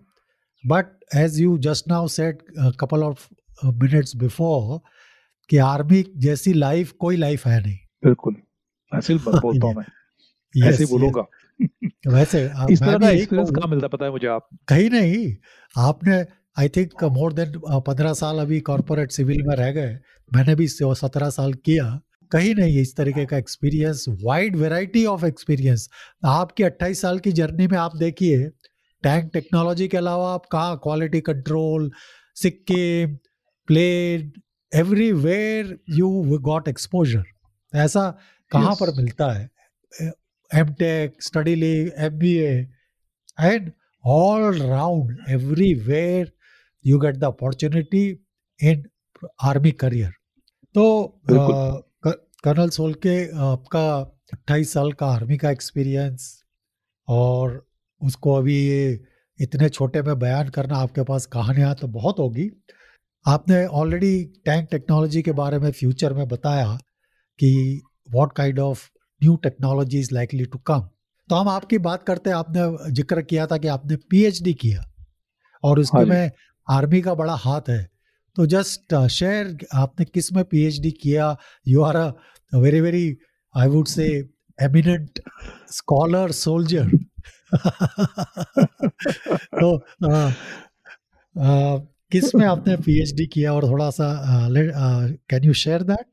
[0.66, 0.86] But
[1.16, 2.38] as you just now said
[2.80, 3.28] couple of
[3.66, 4.90] minutes before
[5.50, 8.36] कि आर्मी जैसी लाइफ कोई लाइफ है नहीं। बिल्कुल।
[8.96, 9.86] ऐसे बोलता हूँ मैं।
[10.58, 10.92] Yes, ऐसे yes.
[10.92, 11.26] बोलूँगा।
[12.08, 14.50] वैसे इस तरह का एक्सपीरियंस कहाँ मिलता पता है मुझे आप?
[14.68, 15.36] कहीं नहीं।
[15.78, 16.26] आपने
[16.60, 20.00] आई थिंक मोर देन पंद्रह साल अभी कॉर्पोरेट सिविल में रह गए।
[20.36, 22.02] मैंने भी सत्रह साल किया।
[22.32, 25.90] कहीं नहीं इस तरीके का experience wide variety of experience
[26.26, 28.50] आपकी 28 साल की जर्नी में आप देखिए
[29.04, 31.92] टैंक टेक्नोलॉजी के अलावा आप कहाँ quality control
[32.44, 33.16] Sikkim
[33.68, 34.32] plain
[34.72, 36.10] everywhere you
[36.50, 37.24] got exposure
[37.74, 38.10] ऐसा
[38.52, 38.80] कहाँ Yes.
[38.80, 39.50] पर मिलता है?
[40.52, 43.72] M tech study league M B and
[44.04, 46.28] all round everywhere
[46.86, 48.04] you get the opportunity
[48.60, 48.84] in
[49.46, 50.12] army career
[50.76, 50.84] तो
[52.46, 53.16] कर्नल सोल के
[53.48, 53.84] आपका
[54.36, 56.30] 28 साल का आर्मी का एक्सपीरियंस
[57.08, 57.67] और
[58.02, 58.58] उसको अभी
[59.40, 62.50] इतने छोटे में बयान करना आपके पास कहानियाँ तो बहुत होगी।
[63.26, 66.78] आपने ऑलरेडी टैंक टेक्नोलॉजी के बारे में फ्यूचर में बताया
[67.40, 68.88] कि what kind of
[69.22, 70.88] new technology is likely to come
[71.30, 74.84] तो हम आपकी बात करते हैं आपने ज़िक्र किया था कि आपने पीएचडी किया
[75.64, 76.32] और हाँ उसके में
[76.68, 77.88] आर्मी का बड़ा हाथ है।
[78.38, 81.36] तो जस्ट शेयर आपने किसमें पीएचडी किया?
[81.68, 82.12] You are a
[82.54, 83.18] very very
[83.56, 84.06] I would say
[84.60, 85.20] eminent
[85.72, 86.92] scholar soldier
[89.62, 89.78] तो
[92.12, 94.08] किसमें आपने पीएचडी किया और थोड़ा सा
[95.30, 96.06] कैन यू शेयर दैट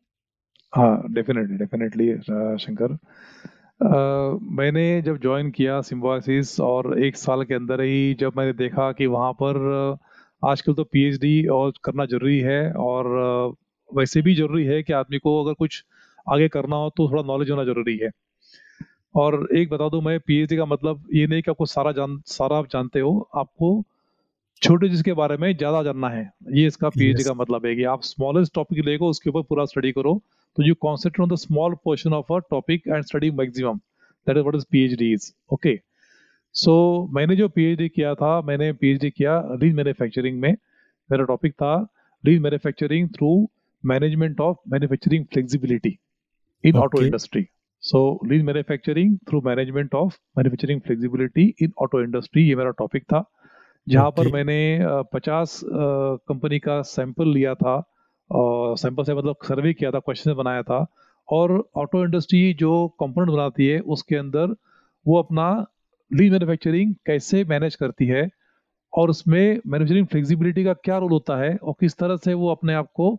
[0.72, 2.14] हाँ डेफिनेटली डेफिनेटली
[2.58, 2.98] शंकर।
[4.52, 9.06] मैंने जब ज्वाइन किया सिम्बोसिस और एक साल के अंदर ही जब मैंने देखा कि
[9.06, 9.56] वहाँ पर
[10.42, 13.06] आजकल तो पीएचडी और करना ज़रूरी है और
[13.96, 15.84] वैसे भी ज़रूरी है कि आदमी को अगर कुछ
[16.32, 18.10] आगे करना हो तो थोड़ा नॉलेज होना ज़रूरी है।
[19.14, 22.56] और एक बता दूँ मैं पीएचडी का मतलब ये नहीं कि आपको सारा जान सारा
[22.58, 23.70] आप जानते हो आपको
[24.62, 27.28] छोटे चीज़ के बारे में ज़्यादा जानना है। ये इसका पीएचडी Yes.
[27.28, 30.20] का मतलब है कि आप स्मॉलेस्ट टॉपिक लेको उसके ऊपर पूरा स्टडी करो।
[30.56, 33.76] तो you concentrate on the small portion of a topic and study maximum
[34.26, 35.78] that is what is PhD is okay
[36.54, 36.74] so
[37.14, 40.52] मैंने जो पीएचडी किया था मैंने पीएचडी किया लीन मैन्युफैक्चरिंग में।
[41.10, 41.74] मेरा टॉपिक था
[42.24, 43.30] lean manufacturing through
[43.84, 45.96] management of manufacturing flexibility
[46.64, 47.46] in auto industry
[47.84, 53.22] so lean manufacturing through management of manufacturing flexibility in auto industry ये मेरा टॉपिक था।
[53.86, 54.78] जहाँ पर मैंने
[55.12, 57.74] पचास कंपनी का सैंपल लिया था
[58.30, 60.84] और सैंपल से मतलब सर्वे किया था क्वेश्चन बनाया था
[61.28, 64.54] और ऑटो इंडस्ट्री जो कंपोनेंट बनाती है उसके अंदर
[65.06, 65.48] वो अपना
[66.10, 68.28] लीन मैन्युफैक्चरिंग कैसे मैनेज करती है
[68.92, 72.74] और उसमें मैन्युफैक्चरिंग फ्लेक्सिबिलिटी का क्या रोल होता है और किस तरह से वो अपने
[72.74, 73.10] आप को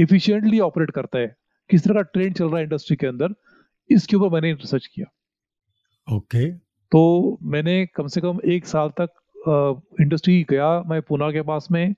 [0.00, 1.34] इफिशियंटली ऑपरेट करता है।
[1.70, 3.34] किस तरह का ट्रेंड चल रहा है इंडस्ट्री के अंदर।
[3.90, 5.06] इसके ऊपर मैंने रिसर्च किया
[6.08, 6.58] ओके okay.
[6.92, 9.10] तो मैंने कम से कम एक साल तक
[10.00, 11.94] इंडस्ट्री गया मैं पूना के पास में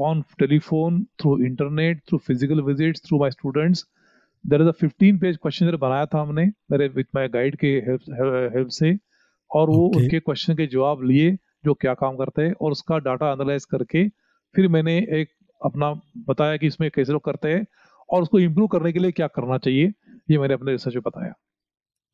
[0.00, 3.86] on telephone through internet through physical visits through my students
[4.44, 8.68] there is a 15 page question बनाया था हमने मेरे विद माय गाइड के हेल्प
[8.70, 8.96] से
[9.50, 10.02] और वो Okay.
[10.02, 14.08] उनके क्वेश्चन के जवाब लिए जो क्या काम करते हैं और उसका डाटा एनालाइज करके
[14.54, 15.28] फिर मैंने एक
[15.60, 15.92] अपना
[16.28, 17.66] बताया कि इसमें कैसे लोग करते हैं
[18.10, 19.92] और उसको इम्प्रूव करने के लिए क्या करना चाहिए
[20.30, 21.32] ये मैंने अपने रिसर्च में बताया।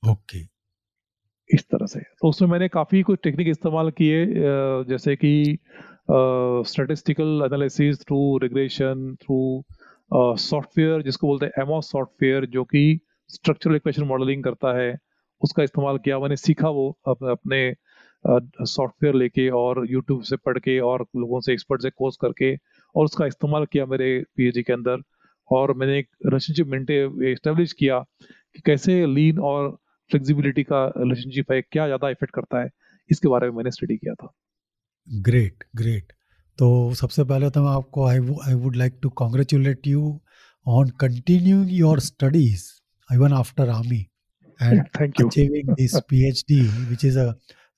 [0.03, 0.51] Okay okay.
[1.51, 4.27] इस तरह से। तो उसमें मैंने काफ़ी कुछ टेक्निक इस्तेमाल किए
[4.89, 5.59] जैसे कि
[6.69, 9.39] statistical analysis through regression through
[10.11, 14.97] software जिसको बोलते हैं एमओ सॉफ्टवेयर जो कि स्ट्रक्चरल इक्वेशन मॉडलिंग करता है।
[15.43, 17.75] उसका इस्तेमाल किया मैंने सीखा वो अप, अपने
[18.25, 23.05] सॉफ्टवेयर लेके और यूट्यूब से पढ़ के और लोगों से एक्सपर्ट से कोर्स करके और
[23.05, 25.03] उसका इस्तेमाल किया मेरे पीएचडी के अंदर।
[25.51, 29.79] और मैंने एक रिलेशनशिप मेंटेन एस्टेब्लिश किया कि कैसे लीन और
[30.11, 32.71] फ्लेक्सिबिलिटी का रिलेशनशिप है क्या ज़्यादा इफ़ेक्ट करता है
[33.11, 34.35] इसके बारे में मैंने स्टडी किया था।
[35.21, 36.13] ग्रेट ग्रेट
[36.59, 40.21] तो सबसे पहले तो मैं आपको I I would like to congratulate you
[40.67, 42.65] on continuing your studies
[43.15, 44.01] even after army
[44.63, 47.33] and thank you achieving this PhD which is a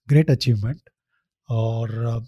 [0.09, 0.81] great achievement
[1.51, 2.25] और uh,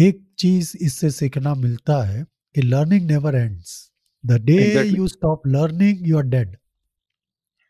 [0.00, 2.24] एक चीज़ इससे सीखना मिलता है
[2.54, 3.91] कि learning never ends
[4.24, 4.96] the day Exactly.
[4.98, 6.56] You stop learning you are dead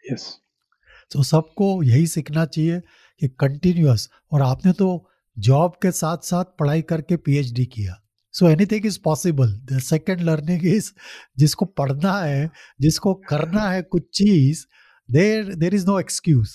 [0.05, 0.27] yes
[1.11, 2.81] तो सबको यही सीखना चाहिए
[3.21, 4.89] कि कंटिन्यूअस और आपने तो
[5.37, 7.95] जॉब के साथ साथ पढ़ाई करके पीएचडी किया।
[8.35, 10.91] So anything is possible the second learning is
[11.39, 12.51] जिसको पढ़ना है
[12.81, 14.65] जिसको करना है कुछ चीज़
[15.09, 16.55] there there is no excuse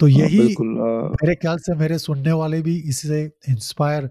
[0.00, 0.68] तो यही बिल्कुल
[1.22, 4.10] मेरे ख्याल से मेरे सुनने वाले भी इससे इंस्पायर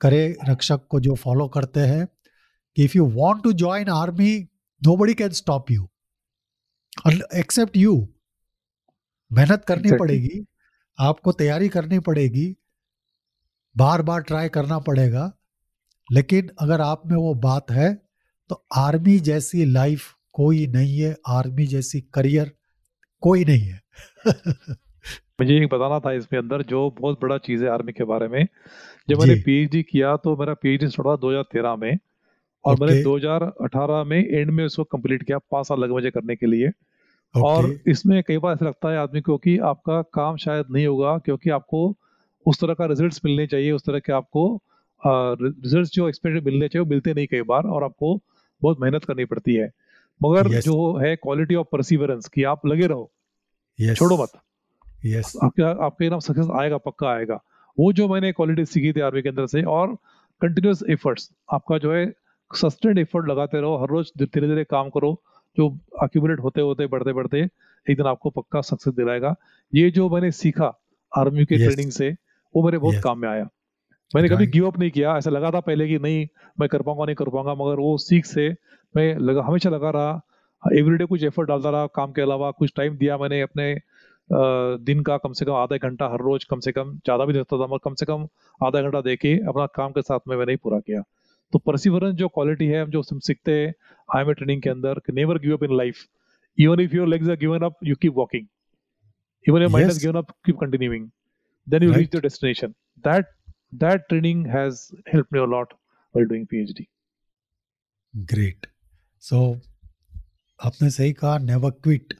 [0.00, 2.06] करे रक्षक को जो फॉलो करते हैं।
[2.76, 4.40] कि if you want to join army
[4.84, 5.88] nobody can stop you
[7.34, 8.08] except you
[9.32, 9.98] मेहनत करनी Exactly.
[9.98, 10.46] पड़ेगी
[10.98, 12.56] आपको तैयारी करनी पड़ेगी
[13.76, 15.32] बार बार ट्राई करना पड़ेगा
[16.12, 17.94] लेकिन अगर आप में वो बात है
[18.48, 20.02] तो आर्मी जैसी लाइफ
[20.32, 22.52] कोई नहीं है आर्मी जैसी करियर
[23.20, 23.80] कोई नहीं है।
[25.40, 28.46] मुझे एक बताना था इसमें अंदर जो बहुत बड़ा चीज़ है आर्मी के बारे में।
[29.08, 31.98] जब मैंने पीएचडी किया तो मेरा पीएचडी स्टार्ट हुआ 2013 में।
[32.64, 33.04] और मैंने Okay.
[33.04, 36.70] 2018 में एंड में उसको कंप्लीट किया पाँच साल लगे मुझे करने के लिए।
[37.34, 41.16] और इसमें कई बार ऐसा लगता है आदमी को कि आपका काम शायद नहीं होगा
[41.18, 41.96] क्योंकि आपको
[42.46, 44.62] उस तरह का रिजल्ट्स मिलने चाहिए उस तरह के आपको
[45.06, 48.20] रिजल्ट्स जो एक्सपेक्टेड मिलने चाहिए वो मिलते नहीं कई बार और आपको
[48.62, 49.70] बहुत मेहनत करनी पड़ती है।
[50.22, 50.60] मगर Yes.
[50.60, 53.10] जो है क्वालिटी ऑफ़ परसिवरेंस कि आप लगे रहो।
[53.80, 54.32] यस छोड़ो मत।
[55.06, 57.40] यस आपके आपके नाम सक्सेस आएगा पक्का आएगा।
[57.78, 59.94] वो जो मैंने क्वालिटी सीखी थी आर्मी के अंदर से और
[60.42, 62.06] कंटिन्यूस एफर्ट्स आपका जो है
[62.50, 65.22] सस्टेंड एफर्ट लगाते रहो हर रोज धीरे धीरे काम करो
[65.56, 65.68] जो
[66.02, 67.40] अक्यूमुलेट होते होते बढ़ते बढ़ते
[67.86, 69.34] एक दिन आपको पक्का सक्सेस दिलाएगा
[69.72, 70.72] ये जो मैंने सीखा
[71.12, 71.66] आर्मी के Yes.
[71.66, 72.10] ट्रेनिंग से
[72.54, 73.04] वो मेरे बहुत Yes.
[73.04, 73.48] काम में आया
[74.16, 76.26] मैंने कभी गिव अप नहीं किया ऐसा लगा था पहले कि नहीं
[76.60, 78.48] मैं कर पाऊँगा नहीं कर पाऊँगा मगर वो सीख से
[78.94, 82.96] मैं लगा हमेशा लगा रहा एवरीडे कुछ एफर्ट डालता रहा काम के अलावा कुछ टाइम
[82.96, 83.74] दिया मैंने अपने
[84.84, 87.58] दिन का कम से कम आधा घंटा हर रोज कम से कम ज़्यादा भी देता
[87.58, 88.26] था मगर कम से कम
[88.60, 91.02] आधा घंटा देके अपना काम के साथ में मैंने पूरा किया
[91.54, 93.72] तो परसिवरेंस जो क्वालिटी है जो हम सीखते हैं
[94.16, 95.96] आई में ट्रेनिंग के अंदर never give up in life
[96.58, 98.46] even if your legs are given up you keep walking
[99.48, 101.04] even your mind given up keep continuing.
[101.66, 102.12] Then you reach Right.
[102.12, 102.74] the destination.
[103.04, 103.30] That
[103.82, 104.80] that training has
[105.12, 105.76] helped me a lot
[106.14, 106.84] while doing phd
[108.14, 108.66] great
[109.20, 109.40] so
[110.64, 112.14] आपने सही कहा never quit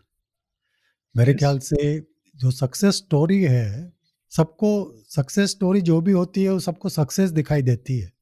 [1.16, 1.40] मेरे Yes.
[1.40, 2.00] ख्याल से
[2.36, 3.92] जो success story है
[4.32, 4.70] सबको
[5.08, 8.13] success story जो भी होती है वो सबको सक्सेस दिखाई देती है।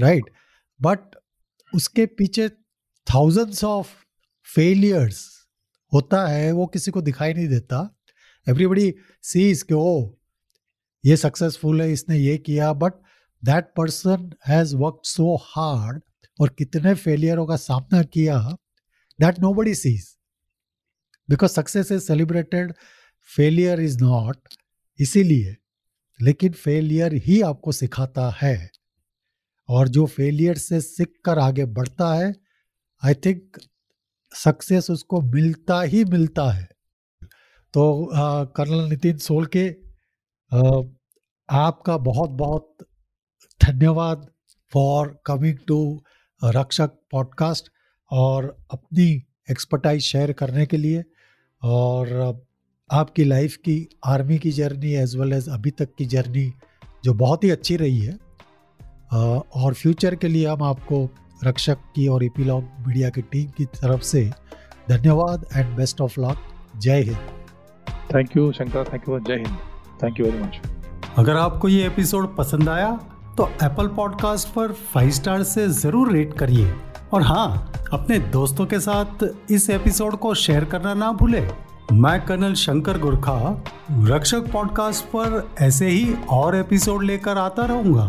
[0.00, 0.30] राइट
[0.80, 1.16] बट
[1.74, 2.48] उसके पीछे
[3.06, 3.88] थाउजेंड्स ऑफ़
[4.54, 5.24] फेलियर्स
[5.92, 7.78] होता है, वो किसी को दिखाई नहीं देता।
[8.46, 10.14] एवरीबडी सीज कि ओ
[11.04, 12.92] ये सक्सेसफुल है, इसने ये किया। But
[13.42, 16.02] that person has work so hard
[16.40, 18.38] और कितने फेलियरों का सामना किया
[19.20, 20.08] that nobody sees
[21.28, 22.72] because success is celebrated
[23.36, 24.54] failure is not
[24.98, 25.56] इसीलिए।
[26.20, 28.70] लेकिन फेलियर ही आपको सिखाता है।
[29.68, 32.34] और जो फेलियर से सीख कर आगे बढ़ता है
[33.04, 33.58] आई थिंक
[34.34, 36.68] सक्सेस उसको मिलता ही मिलता है।
[37.74, 38.08] तो
[38.44, 39.68] कर्नल नितिन सोल के
[41.50, 42.76] आपका बहुत बहुत
[43.64, 44.30] धन्यवाद
[44.72, 46.02] for coming to
[46.44, 47.68] Rakshak podcast
[48.10, 51.04] और अपनी एक्सपर्टाइज शेयर करने के लिए
[51.62, 52.12] और
[52.92, 56.52] आपकी लाइफ की आर्मी की जर्नी एज वेल एज अभी तक की जर्नी
[57.04, 58.27] जो बहुत ही अच्छी रही है।
[59.12, 61.08] और फ्यूचर के लिए हम आपको
[61.44, 64.24] रक्षक की और इपीलॉग मीडिया की टीम की तरफ़ से
[64.90, 66.38] धन्यवाद and best of luck
[66.76, 67.18] Jai Hind.
[68.14, 69.56] Thank you Shankar thank you Jai Hind
[70.02, 70.60] thank you very much
[71.18, 72.90] अगर आपको ये एपिसोड पसंद आया
[73.38, 76.72] तो एप्पल पॉडकास्ट पर फाइव स्टार से ज़रूर रेट करिए।
[77.12, 81.40] और हाँ अपने दोस्तों के साथ इस एपिसोड को शेयर करना ना भूले।
[81.92, 88.06] मैं कर्नल शंकर गुरखा रक्षक पॉडकास्ट पर ऐसे ही और एपिसोड लेकर आता रहूँगा।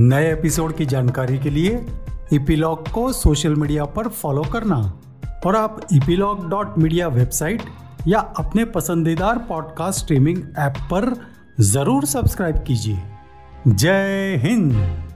[0.00, 1.86] नए एपिसोड की जानकारी के लिए
[2.32, 5.00] इपीलॉग को सोशल मीडिया पर फॉलो करना
[5.46, 7.62] और आप इपीलॉग डॉट मीडिया वेबसाइट
[8.06, 11.26] या अपने पसंदीदार पॉडकास्ट स्ट्रीमिंग ऐप पर
[11.60, 13.02] ज़रूर सब्सक्राइब कीजिए।
[13.68, 15.07] जय हिंद।